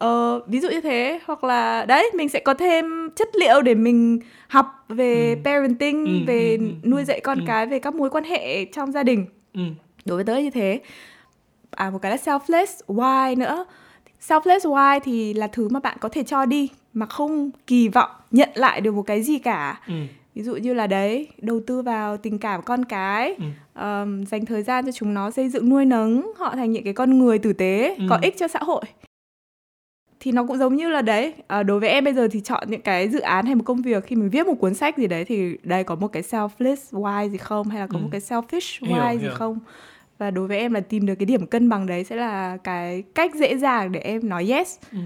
[0.00, 3.74] Ờ, ví dụ như thế hoặc là đấy mình sẽ có thêm chất liệu để
[3.74, 5.40] mình học về Ừ.
[5.44, 7.44] parenting Ừ, về ừ, ừ, nuôi ừ, dạy con ừ.
[7.46, 9.60] cái về các mối quan hệ trong gia đình ừ,
[10.04, 10.80] đối với tớ như thế
[11.70, 13.64] à một cái là selfless why nữa
[14.28, 18.10] selfless why thì là thứ mà bạn có thể cho đi mà không kỳ vọng
[18.30, 19.94] nhận lại được một cái gì cả ừ,
[20.34, 23.44] ví dụ như là đấy đầu tư vào tình cảm con cái ừ.
[23.74, 26.92] ờm, dành thời gian cho chúng nó xây dựng nuôi nấng họ thành những cái
[26.92, 28.04] con người tử tế Ừ.
[28.08, 28.82] có ích cho xã hội
[30.20, 32.64] thì nó cũng giống như là đấy à, đối với em bây giờ thì chọn
[32.70, 35.06] những cái dự án hay một công việc khi mình viết một cuốn sách gì
[35.06, 38.02] đấy thì đây có một cái selfless why gì không hay là có Ừ.
[38.02, 39.30] một cái selfish Hiểu, why gì hiểu.
[39.34, 39.58] không
[40.18, 43.02] và đối với em là tìm được cái điểm cân bằng đấy sẽ là cái
[43.14, 44.98] cách dễ dàng để em nói yes ừ.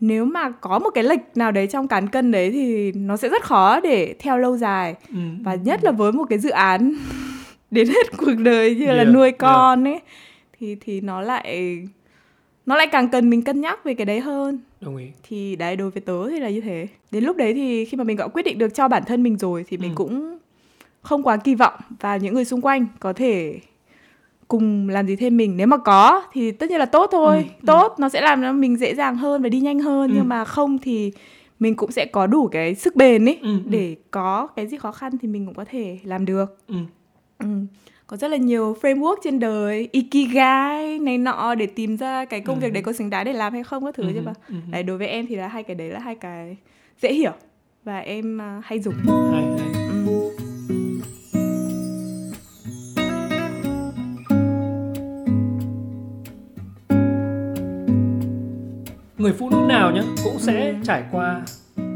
[0.00, 3.28] nếu mà có một cái lệch nào đấy trong cán cân đấy thì nó sẽ
[3.28, 5.18] rất khó để theo lâu dài Ừ.
[5.42, 6.94] và nhất là với một cái dự án
[7.70, 10.00] đến hết cuộc đời như là Yeah, nuôi con ấy
[10.60, 11.78] thì thì nó lại
[12.68, 15.76] nó lại càng cần mình cân nhắc về cái đấy hơn đồng ý thì đấy
[15.76, 18.28] đối với tớ thì là như thế đến lúc đấy thì khi mà mình đã
[18.28, 19.94] quyết định được cho bản thân mình rồi thì mình Ừ.
[19.96, 20.38] cũng
[21.02, 23.60] không quá kỳ vọng vào những người xung quanh có thể
[24.48, 27.42] cùng làm gì thêm mình nếu mà có thì tất nhiên là tốt thôi Ừ,
[27.62, 27.66] ừ.
[27.66, 30.14] tốt nó sẽ làm cho mình dễ dàng hơn và đi nhanh hơn Ừ.
[30.16, 31.12] nhưng mà không thì
[31.58, 33.60] mình cũng sẽ có đủ cái sức bền ấy Ừ, ừ.
[33.66, 36.74] để có cái gì khó khăn thì mình cũng có thể làm được ừ.
[37.38, 37.46] Ừ.
[38.08, 42.56] Có rất là nhiều framework trên đời Ikigai này nọ để tìm ra cái công
[42.56, 42.60] Ừ.
[42.60, 44.54] việc đấy có xứng đáng để làm hay không các thứ Ừ, chứ mà ừ,
[44.54, 44.70] ừ.
[44.70, 46.56] Đấy đối với em thì là hai cái đấy là hai cái
[47.02, 47.32] dễ hiểu
[47.84, 48.94] Và em à, hay dùng
[49.32, 50.28] hay hay ừ.
[59.18, 60.74] người phụ nữ nào nhá cũng sẽ Ừ.
[60.84, 61.42] trải qua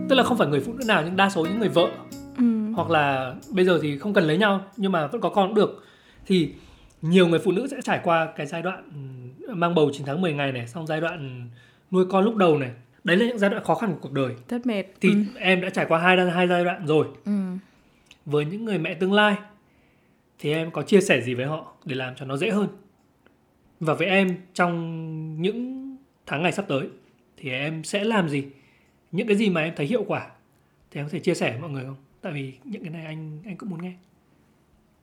[0.09, 1.87] tức là không phải người phụ nữ nào nhưng đa số những người vợ
[2.39, 2.45] Ừ.
[2.75, 5.55] hoặc là bây giờ thì không cần lấy nhau nhưng mà vẫn có con cũng
[5.55, 5.85] được
[6.27, 6.53] thì
[7.03, 8.83] nhiều người phụ nữ sẽ trải qua cái giai đoạn
[9.49, 11.49] ừm, mang bầu 9 tháng 10 ngày này xong giai đoạn
[11.91, 12.71] nuôi con lúc đầu này.
[13.05, 14.35] Đấy là những giai đoạn khó khăn của cuộc đời.
[14.49, 14.85] Rất mệt.
[15.01, 15.17] Thì ừ.
[15.39, 17.07] em đã trải qua hai hai giai đoạn rồi.
[17.25, 17.33] Ừ.
[18.27, 19.37] với những người mẹ tương lai
[20.39, 22.69] thì em có chia sẻ gì với họ để làm cho nó dễ hơn?
[23.81, 26.89] Và với em trong những tháng ngày sắp tới
[27.37, 28.45] thì em sẽ làm gì?
[29.13, 30.31] Những cái gì mà em thấy hiệu quả
[30.91, 31.97] thì em có thể chia sẻ với mọi người không?
[32.21, 33.93] Tại vì những cái này anh anh cũng muốn nghe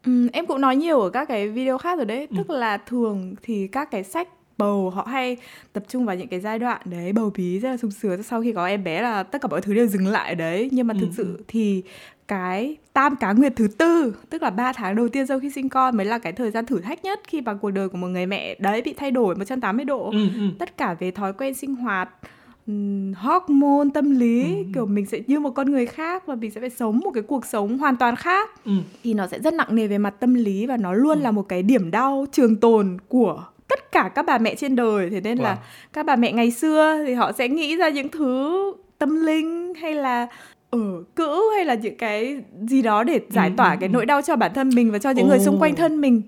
[0.05, 2.27] Ừ, em cũng nói nhiều ở các cái video khác rồi đấy.
[2.31, 2.35] Ừ.
[2.37, 5.37] Tức là thường thì các cái sách bầu họ hay
[5.73, 8.23] tập trung vào những cái giai đoạn đấy bầu bí rất là sung sướng.
[8.23, 10.69] Sau khi có em bé là tất cả mọi thứ đều dừng lại ở đấy.
[10.71, 11.83] Nhưng mà Ừ, thực sự thì
[12.27, 15.69] cái tam cá nguyệt thứ tư tức là 3 tháng đầu tiên sau khi sinh
[15.69, 18.07] con mới là cái thời gian thử thách nhất khi mà cuộc đời của một
[18.07, 20.09] người mẹ đấy bị thay đổi 180 độ.
[20.11, 20.41] Ừ, ừ.
[20.59, 22.09] tất cả về thói quen sinh hoạt
[22.73, 24.63] ừm, hormone tâm lý Ừ.
[24.73, 27.23] kiểu mình sẽ như một con người khác và mình sẽ phải sống một cái
[27.23, 28.71] cuộc sống hoàn toàn khác ừ.
[29.03, 31.23] thì nó sẽ rất nặng nề về mặt tâm lý và nó luôn Ừ.
[31.23, 35.09] là một cái điểm đau trường tồn của tất cả các bà mẹ trên đời
[35.09, 35.41] thế nên Wow.
[35.43, 35.57] là
[35.93, 38.53] các bà mẹ ngày xưa thì họ sẽ nghĩ ra những thứ
[38.97, 40.27] tâm linh hay là
[40.69, 40.79] ở
[41.15, 44.21] cữu hay là những cái gì đó để giải Ừ, tỏa ừ, cái nỗi đau
[44.21, 46.21] cho bản thân mình và cho những người xung quanh thân mình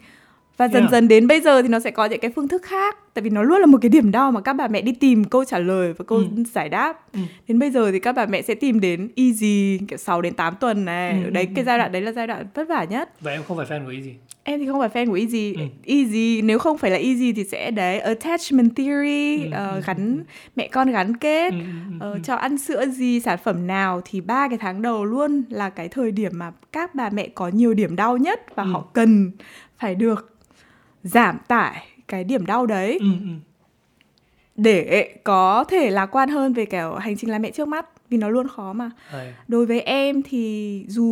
[0.61, 0.91] và dần Yeah.
[0.91, 3.29] dần đến bây giờ thì nó sẽ có những cái phương thức khác tại vì
[3.29, 5.59] nó luôn là một cái điểm đau mà các bà mẹ đi tìm câu trả
[5.59, 6.43] lời và câu Ừ.
[6.53, 7.19] giải đáp Ừ.
[7.47, 10.55] đến bây giờ thì các bà mẹ sẽ tìm đến easy kiểu 6 đến 8
[10.59, 12.83] tuần này Ừ, đấy ừ, cái ừ, giai đoạn đấy là giai đoạn vất vả
[12.83, 15.53] nhất và em không phải fan của Easy em thì không phải fan của easy
[15.53, 15.61] Ừ.
[15.85, 20.23] easy nếu không phải là easy thì sẽ đấy attachment theory Ừ, ừ, gắn ừ.
[20.55, 21.65] mẹ con gắn kết ừ, ừ,
[22.05, 22.19] ừ, ừ.
[22.23, 25.87] cho ăn sữa gì sản phẩm nào thì ba cái tháng đầu luôn là cái
[25.89, 28.69] thời điểm mà các bà mẹ có nhiều điểm đau nhất và Ừ.
[28.71, 29.31] họ cần
[29.79, 30.27] phải được
[31.03, 33.29] giảm tải cái điểm đau đấy Ừ, ừ.
[34.55, 38.17] để có thể lạc quan hơn về kiểu hành trình làm mẹ trước mắt vì
[38.17, 38.91] nó luôn khó mà
[39.47, 41.03] đối với em thì dù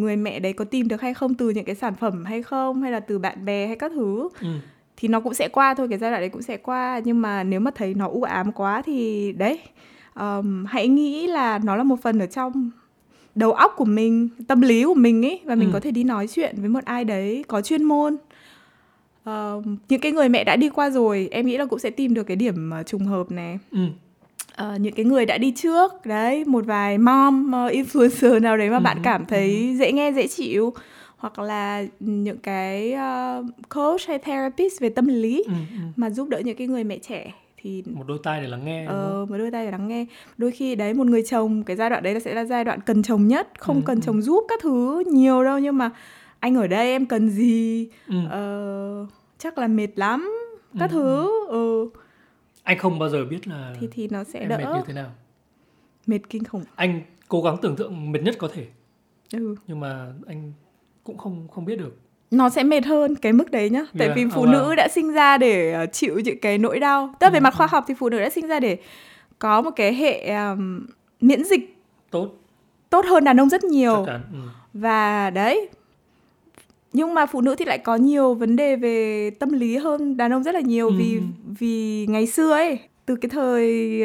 [0.00, 2.82] người mẹ đấy có tìm được hay không từ những cái sản phẩm hay không
[2.82, 4.48] hay là từ bạn bè hay các thứ Ừ.
[4.96, 7.44] thì nó cũng sẽ qua thôi cái giai đoạn đấy cũng sẽ qua nhưng mà
[7.44, 9.60] nếu mà thấy nó u ám quá thì đấy
[10.14, 12.70] um, hãy nghĩ là nó là một phần ở trong
[13.34, 15.72] đầu óc của mình tâm lý của mình ấy và mình Ừ.
[15.72, 18.16] có thể đi nói chuyện với một ai đấy có chuyên môn
[19.26, 22.14] Um, những cái người mẹ đã đi qua rồi em nghĩ là cũng sẽ tìm
[22.14, 23.78] được cái điểm uh, trùng hợp này Ừ.
[24.56, 28.70] Ờ, những cái người đã đi trước đấy một vài mom uh, influencer nào đấy
[28.70, 30.72] mà Ừ, bạn ừ, cảm thấy dễ nghe dễ chịu
[31.16, 35.78] hoặc là những cái uh, coach hay therapist về tâm lý Ừ, ừ.
[35.96, 38.86] mà giúp đỡ những cái người mẹ trẻ thì một đôi tai để lắng nghe
[38.86, 40.06] ờ một đôi tay để lắng nghe
[40.38, 42.80] đôi khi đấy một người chồng cái giai đoạn đấy là sẽ là giai đoạn
[42.80, 44.02] cần chồng nhất không Ừ, cần ừ.
[44.06, 45.90] chồng giúp các thứ nhiều đâu nhưng mà
[46.40, 48.14] anh ở đây em cần gì Ừ.
[48.30, 49.06] ờ,
[49.38, 50.32] chắc là mệt lắm
[50.78, 51.88] các Ừ, thứ ừ.
[52.62, 54.92] anh không bao giờ biết là thì thì nó sẽ em đỡ mệt như thế
[54.94, 55.10] nào
[56.06, 58.66] mệt kinh khủng anh cố gắng tưởng tượng mệt nhất có thể
[59.32, 59.54] ừ.
[59.66, 60.52] nhưng mà anh
[61.04, 61.96] cũng không không biết được
[62.30, 64.50] nó sẽ mệt hơn cái mức đấy nhá tại Yeah, vì oh, phụ wow.
[64.50, 67.42] nữ đã sinh ra để ờ, chịu những cái nỗi đau tức là về Ừ,
[67.42, 67.70] mặt khoa ừ.
[67.70, 68.78] học thì phụ nữ đã sinh ra để
[69.38, 70.86] có một cái hệ um,
[71.20, 71.76] miễn dịch
[72.10, 72.28] tốt
[72.90, 74.18] tốt hơn đàn ông rất nhiều ừ.
[74.74, 75.68] và đấy
[76.92, 80.32] nhưng mà phụ nữ thì lại có nhiều vấn đề về tâm lý hơn đàn
[80.32, 81.20] ông rất là nhiều Ừ, vì
[81.58, 84.02] vì ngày xưa ấy từ cái thời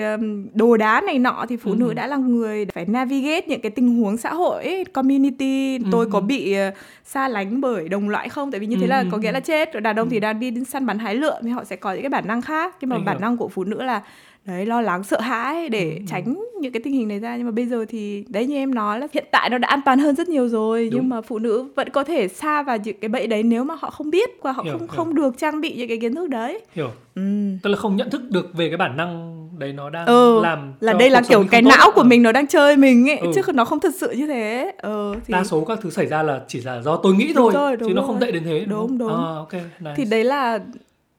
[0.54, 3.70] đồ đá này nọ thì phụ Ừ, nữ đã là người phải navigate những cái
[3.72, 6.24] tình huống xã hội ấy, community Ừ, tôi có ừ.
[6.24, 6.72] bị ờ,
[7.06, 9.30] xa lánh bởi đồng loại không tại vì như thế Ừ, là ừ, có nghĩa
[9.30, 9.34] ừ.
[9.34, 10.12] là chết Rồi đàn ông Ừ.
[10.12, 12.42] thì đang đi săn bắn hái lượm thì họ sẽ có những cái bản năng
[12.42, 13.22] khác nhưng mà Anh bản hiểu.
[13.22, 14.02] năng của phụ nữ là
[14.46, 16.06] đấy lo lắng sợ hãi để Ừ, ừ.
[16.08, 18.76] tránh những cái tình hình này ra nhưng mà bây giờ thì đấy như em
[18.76, 21.00] nói là hiện tại nó đã an toàn hơn rất nhiều rồi Đúng.
[21.02, 23.76] nhưng mà phụ nữ vẫn có thể xa vào những cái bẫy đấy nếu mà
[23.80, 24.88] họ không biết và họ Hiểu, không hiểu.
[24.88, 27.22] không được trang bị những cái kiến thức đấy hiểu ừ.
[27.64, 30.74] tức là không nhận thức được về cái bản năng đấy nó đang ừ làm
[30.80, 32.08] là đây là kiểu cái não của Ờ.
[32.08, 33.32] mình nó đang chơi mình ấy Ừ.
[33.36, 36.24] chứ nó không thật sự như thế ờ thì đa số các thứ xảy ra
[36.24, 38.08] là chỉ là do tôi nghĩ Đúng thôi rồi, đúng chứ nó rồi.
[38.08, 38.98] không tệ đến thế Đúng, không?
[38.98, 39.10] đúng.
[39.10, 39.94] À, ok nice.
[39.96, 40.60] thì đấy là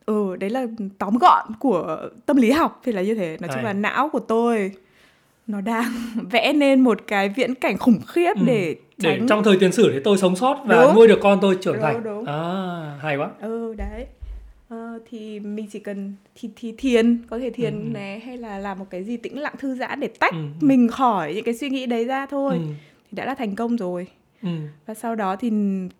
[0.06, 0.66] ừ đấy là
[0.98, 4.18] tóm gọn của tâm lý học thì là như thế nói chung là não của
[4.20, 4.72] tôi
[5.46, 5.84] nó đang
[6.30, 8.42] vẽ nên một cái viễn cảnh khủng khiếp Ừ.
[8.46, 10.94] để để tránh trong thời tiền sử thì tôi sống sót và Đúng.
[10.94, 12.24] nuôi được con tôi trưởng Đúng, thành đúng.
[12.24, 14.06] à hay quá ừ đấy
[14.68, 17.92] Ờ, thì mình chỉ cần thì thì thiền có thể thiền Ừ, ừ.
[17.92, 20.66] này hay là làm một cái gì tĩnh lặng thư giãn để tách Ừ, ừ.
[20.66, 22.60] mình khỏi những cái suy nghĩ đấy ra thôi ừ.
[23.10, 24.06] thì đã là thành công rồi
[24.42, 24.48] Ừ.
[24.86, 25.50] và sau đó thì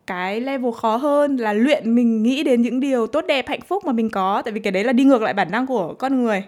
[0.06, 3.84] cái level khó hơn là luyện mình nghĩ đến những điều tốt đẹp hạnh phúc
[3.86, 4.42] mà mình có.
[4.44, 6.42] Tại vì cái đấy là đi ngược lại bản năng của con người.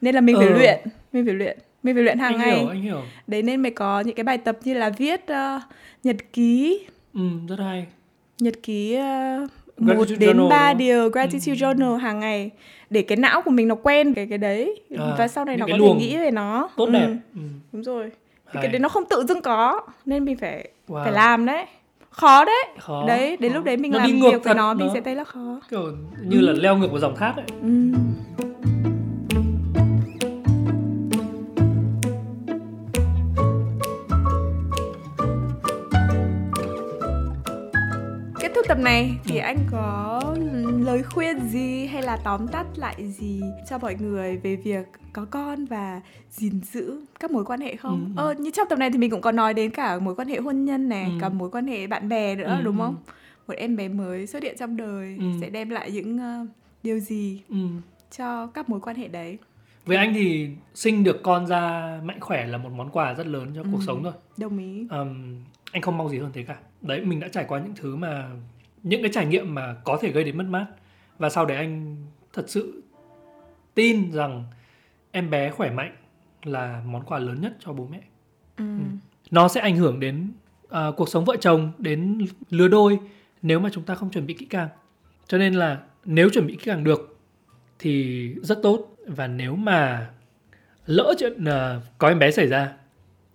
[0.00, 0.58] Nên là mình phải Ờ.
[0.58, 0.80] luyện
[1.12, 2.58] mình phải luyện mình phải luyện hàng anh ngày.
[2.58, 3.00] hiểu anh hiểu.
[3.26, 5.60] Đấy nên mới có những cái bài tập như là viết ờ,
[6.02, 6.80] nhật ký.
[7.14, 7.86] Ừ, rất hay.
[8.38, 8.98] Nhật ký
[9.42, 12.50] uh, một đến ba điều gratitude journal hàng ngày
[12.90, 14.80] để cái não của mình nó quen cái cái đấy.
[14.98, 16.70] À, và sau này nó có luồng thể nghĩ về nó.
[16.76, 17.40] tốt Ừ, đẹp ừ.
[17.72, 18.10] đúng rồi
[18.52, 18.62] thì Hay.
[18.62, 21.02] cái đấy nó không tự dưng có nên mình phải Wow.
[21.04, 21.64] phải làm đấy
[22.10, 23.56] khó đấy khó đấy đến khó.
[23.56, 25.82] lúc đấy mình Nó làm việc với nó mình nó sẽ thấy là khó kiểu
[26.22, 27.68] như là leo ngược vào dòng thác ấy ừ.
[38.62, 39.42] Thúc tập này thì Ừ.
[39.42, 40.20] anh có
[40.78, 45.24] lời khuyên gì hay là tóm tắt lại gì cho mọi người về việc có
[45.30, 48.12] con và gìn giữ các mối quan hệ không?
[48.16, 48.26] Ừ, ừ.
[48.28, 50.38] Ờ, như trong tập này thì mình cũng có nói đến cả mối quan hệ
[50.38, 51.10] hôn nhân này, Ừ.
[51.20, 52.82] cả mối quan hệ bạn bè nữa Ừ, đúng ừ.
[52.84, 52.96] không?
[53.48, 55.24] Một em bé mới xuất hiện trong đời Ừ.
[55.40, 56.46] sẽ đem lại những ờ,
[56.82, 57.56] điều gì ừ.
[58.16, 59.38] cho các mối quan hệ đấy?
[59.86, 63.52] với anh thì sinh được con ra mạnh khỏe là một món quà rất lớn
[63.56, 63.84] cho cuộc Ừ.
[63.86, 64.86] sống thôi Đồng ý.
[64.90, 65.36] Ừm,
[65.72, 68.30] anh không mong gì hơn thế cả đấy mình đã trải qua những thứ mà
[68.82, 70.66] những cái trải nghiệm mà có thể gây đến mất mát.
[71.18, 71.96] Và sau đấy anh
[72.32, 72.82] thật sự
[73.74, 74.44] tin rằng
[75.10, 75.96] em bé khỏe mạnh
[76.42, 78.00] là món quà lớn nhất cho bố mẹ.
[78.56, 78.64] Ừ.
[79.30, 80.32] nó sẽ ảnh hưởng đến
[80.70, 82.98] à, cuộc sống vợ chồng đến lứa đôi
[83.42, 84.68] nếu mà chúng ta không chuẩn bị kỹ càng.
[85.26, 87.18] Cho nên là nếu chuẩn bị kỹ càng được
[87.78, 88.88] thì rất tốt.
[89.06, 90.10] Và nếu mà
[90.86, 92.72] lỡ chuyện à, có em bé xảy ra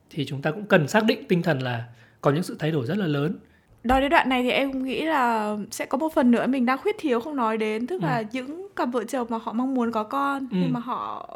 [0.10, 1.86] thì chúng ta cũng cần xác định tinh thần là
[2.22, 3.36] có những sự thay đổi rất là lớn
[3.84, 6.78] Nói đến đoạn này thì em nghĩ là sẽ có một phần nữa mình đang
[6.78, 8.06] khuyết thiếu không nói đến tức Ừ.
[8.06, 10.58] là những cặp vợ chồng mà họ mong muốn có con Ừ.
[10.62, 11.30] nhưng mà họ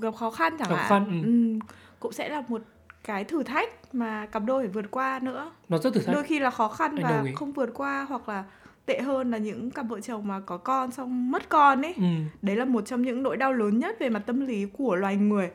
[0.00, 1.66] gặp khó khăn chẳng hạn khăn, ừ.
[2.00, 2.62] cũng sẽ là một
[3.04, 6.24] cái thử thách mà cặp đôi phải vượt qua nữa nó rất thử thách đôi
[6.24, 8.44] khi là khó khăn Anh và không vượt qua hoặc là
[8.86, 12.02] tệ hơn là những cặp vợ chồng mà có con xong mất con ấy ừ.
[12.42, 15.16] đấy là một trong những nỗi đau lớn nhất về mặt tâm lý của loài
[15.16, 15.50] người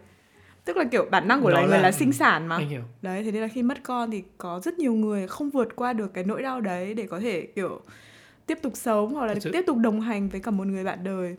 [0.66, 2.56] tức là kiểu bản năng của loài người là- là sinh sản mà.
[2.58, 2.82] Anh hiểu.
[3.02, 5.94] Đấy thế nên là khi mất con thì có rất nhiều người không vượt qua
[5.94, 7.82] được cái nỗi đau đấy để có thể kiểu
[8.46, 11.36] tiếp tục sống hoặc là tiếp tục đồng hành với cả một người bạn đời.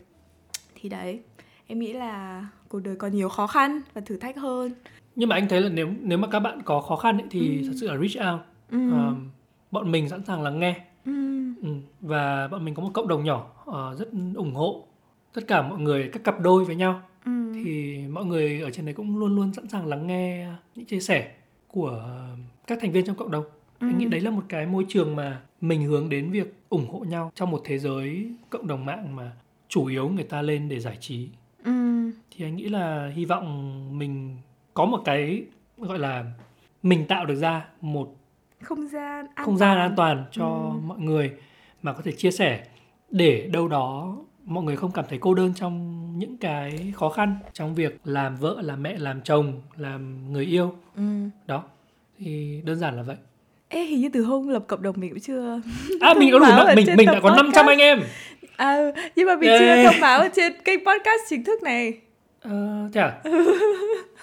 [0.75, 1.19] Thì đấy
[1.67, 4.71] em nghĩ là cuộc đời còn nhiều khó khăn và thử thách hơn.
[5.15, 7.57] Nhưng mà anh thấy là nếu nếu mà các bạn có khó khăn ấy, thì
[7.61, 7.63] Ừ.
[7.67, 8.41] thật sự là reach out.
[8.71, 8.91] Ừ.
[8.91, 9.29] Ờm,
[9.71, 10.75] bọn mình sẵn sàng lắng nghe.
[11.05, 11.11] Ừ.
[11.61, 11.69] Ừ,
[12.01, 14.83] và bọn mình có một cộng đồng nhỏ ờ, rất ủng hộ
[15.33, 17.51] tất cả mọi người các cặp đôi với nhau Ừ.
[17.63, 20.99] thì mọi người ở trên đấy cũng luôn luôn sẵn sàng lắng nghe những chia
[20.99, 21.31] sẻ
[21.67, 22.03] của
[22.67, 23.45] các thành viên trong cộng đồng
[23.79, 24.09] anh nghĩ Ừ.
[24.09, 27.51] đấy là một cái môi trường mà mình hướng đến việc ủng hộ nhau trong
[27.51, 29.31] một thế giới cộng đồng mạng mà
[29.67, 31.29] chủ yếu người ta lên để giải trí
[31.63, 31.71] Ừ.
[32.31, 34.37] thì anh nghĩ là hy vọng mình
[34.73, 35.43] có một cái
[35.77, 36.25] gọi là
[36.83, 38.15] mình tạo được ra một
[38.61, 40.79] không gian an không gian an toàn cho Ừ.
[40.85, 41.31] mọi người
[41.81, 42.67] mà có thể chia sẻ
[43.11, 47.35] để đâu đó mọi người không cảm thấy cô đơn trong những cái khó khăn
[47.53, 51.01] trong việc làm vợ làm mẹ làm chồng làm người yêu Ừ.
[51.47, 51.63] đó
[52.19, 53.15] thì đơn giản là vậy
[53.69, 55.61] Ê, hình như từ hôm lập cộng đồng mình cũng chưa
[56.01, 57.67] à mình có đủ năm- mình mình đã có 500 podcast.
[57.67, 57.99] anh em
[58.57, 58.77] à,
[59.15, 59.61] nhưng mà mình Yeah.
[59.61, 61.93] chưa thông báo ở trên kênh podcast chính thức này
[62.41, 63.21] Ờ, thế à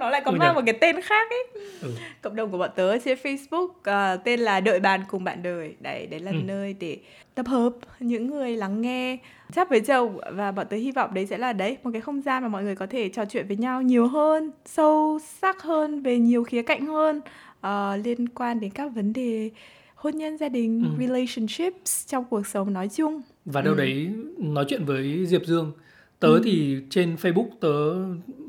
[0.00, 0.54] nó lại có Ừ mang nhỉ?
[0.54, 1.46] một cái tên khác ấy
[1.82, 1.90] ừ.
[2.22, 5.74] cộng đồng của bọn tớ trên Facebook à, tên là đợi bàn cùng bạn đời
[5.80, 6.36] đấy đấy là Ừ.
[6.44, 6.98] nơi để
[7.34, 9.18] tập hợp những người lắng nghe
[9.54, 12.20] chắc với chồng và bọn tớ hy vọng đấy sẽ là đấy một cái không
[12.22, 16.02] gian mà mọi người có thể trò chuyện với nhau nhiều hơn sâu sắc hơn
[16.02, 17.20] về nhiều khía cạnh hơn
[17.60, 19.50] ờ, liên quan đến các vấn đề
[19.94, 21.00] hôn nhân gia đình Ừ.
[21.06, 23.78] relationships trong cuộc sống nói chung và đâu Ừ.
[23.78, 25.72] đấy nói chuyện với Diệp Dương
[26.20, 26.40] tớ Ừ.
[26.44, 27.94] thì trên Facebook tớ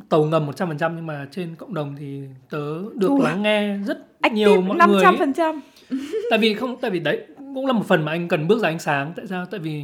[0.10, 2.60] tàu ngầm 100% nhưng mà trên cộng đồng thì tớ
[2.96, 3.22] được Ui.
[3.24, 5.18] lắng nghe rất active nhiều mọi năm người trăm ấy.
[5.20, 5.62] phần trăm
[6.30, 8.70] tại vì không tại vì đấy cũng là một phần mà anh cần bước ra
[8.70, 9.84] ánh sáng tại sao tại vì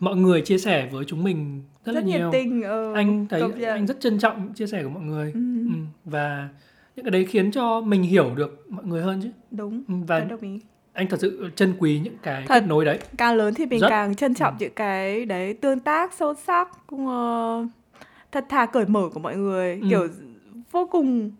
[0.00, 3.64] mọi người chia sẻ với chúng mình rất, rất là nhiều tình ừ, anh thấy
[3.64, 5.74] anh rất trân trọng chia sẻ của mọi người Ừ, ừ.
[6.04, 6.48] và
[6.96, 9.94] những cái đấy khiến cho mình hiểu được mọi người hơn chứ đúng ừ.
[10.06, 10.58] và đồng ý
[10.92, 12.54] anh thật sự trân quý những cái Thật.
[12.60, 13.88] kết nối đấy càng lớn thì mình Rất.
[13.90, 14.56] càng trân trọng Ừ.
[14.60, 16.68] những cái đấy tương tác sâu sắc
[17.06, 17.66] ờ,
[18.32, 19.86] thật thà cởi mở của mọi người Ừ.
[19.90, 20.08] kiểu
[20.72, 21.30] vô cùng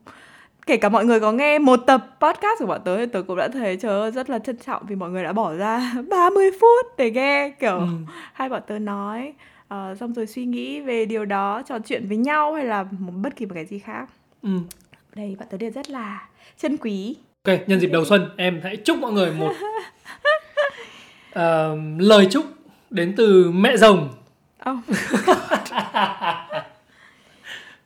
[0.67, 3.37] kể cả mọi người có nghe một tập podcast của bọn tớ thì tớ cũng
[3.37, 6.87] đã thấy ơi rất là trân trọng vì mọi người đã bỏ ra 30 phút
[6.99, 7.87] để nghe kiểu ừ.
[8.33, 9.33] hai bọn tớ nói
[9.69, 13.13] ờ, xong rồi suy nghĩ về điều đó trò chuyện với nhau hay là một
[13.23, 14.09] bất kỳ một cái gì khác
[14.43, 14.49] Ừ.
[15.15, 16.29] đây bọn tớ đều rất là
[16.59, 19.53] trân quý ok nhân dịp đầu xuân em hãy chúc mọi người một
[21.33, 22.45] ờ, lời chúc
[22.91, 24.09] đến từ mẹ rồng
[24.71, 24.77] Oh.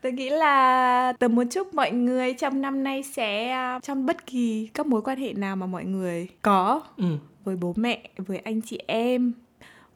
[0.03, 4.27] Tớ nghĩ là tớ muốn chúc mọi người trong năm nay sẽ à, trong bất
[4.27, 7.05] kỳ các mối quan hệ nào mà mọi người có ừ.
[7.45, 9.33] với bố mẹ, với anh chị em,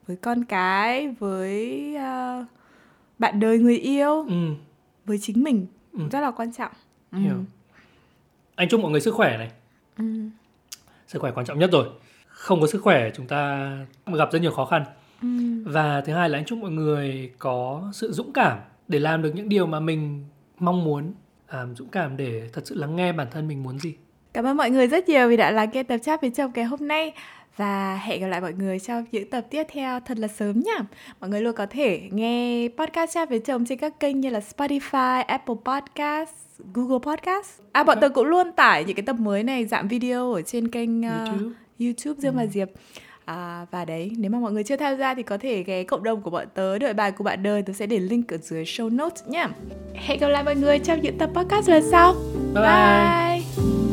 [0.07, 2.45] với con cái, với à,
[3.19, 4.49] bạn đời người yêu, Ừ.
[5.05, 5.99] với chính mình Ừ.
[6.11, 6.71] rất là quan trọng.
[7.11, 7.17] Ừ.
[7.19, 7.35] Hiểu.
[8.55, 9.51] anh chúc mọi người sức khỏe này
[9.97, 10.03] Ừ.
[11.07, 11.87] sức khỏe quan trọng nhất rồi
[12.27, 13.69] không có sức khỏe chúng ta
[14.05, 14.83] gặp rất nhiều khó khăn
[15.21, 15.27] Ừ.
[15.65, 18.57] và thứ hai là anh chúc mọi người có sự dũng cảm
[18.87, 20.25] để làm được những điều mà mình
[20.59, 21.13] mong muốn
[21.47, 23.95] à, dũng cảm để thật sự lắng nghe bản thân mình muốn gì
[24.33, 26.65] Cảm ơn mọi người rất nhiều vì đã lắng nghe tập chat với chồng ngày
[26.65, 27.13] hôm nay
[27.57, 30.77] và hẹn gặp lại mọi người trong những tập tiếp theo thật là sớm nhá.
[31.19, 34.39] Mọi người luôn có thể nghe podcast chat với chồng trên các kênh như là
[34.39, 36.31] Spotify, Apple Podcast,
[36.73, 37.61] Google Podcast.
[37.71, 40.67] À bọn tớ cũng luôn tải những cái tập mới này dạng video ở trên
[40.67, 42.69] kênh uh, YouTube YouTube Dương và Diệp.
[43.27, 46.03] À, và đấy, nếu mà mọi người chưa tham gia thì có thể ghé cộng
[46.03, 48.63] đồng của bọn tớ Đợi bài của bạn đời Tớ sẽ để link ở dưới
[48.63, 49.49] show notes nhá.
[49.93, 52.13] Hẹn gặp lại mọi người trong những tập podcast lần sau.
[52.53, 53.86] Bye bye, bye.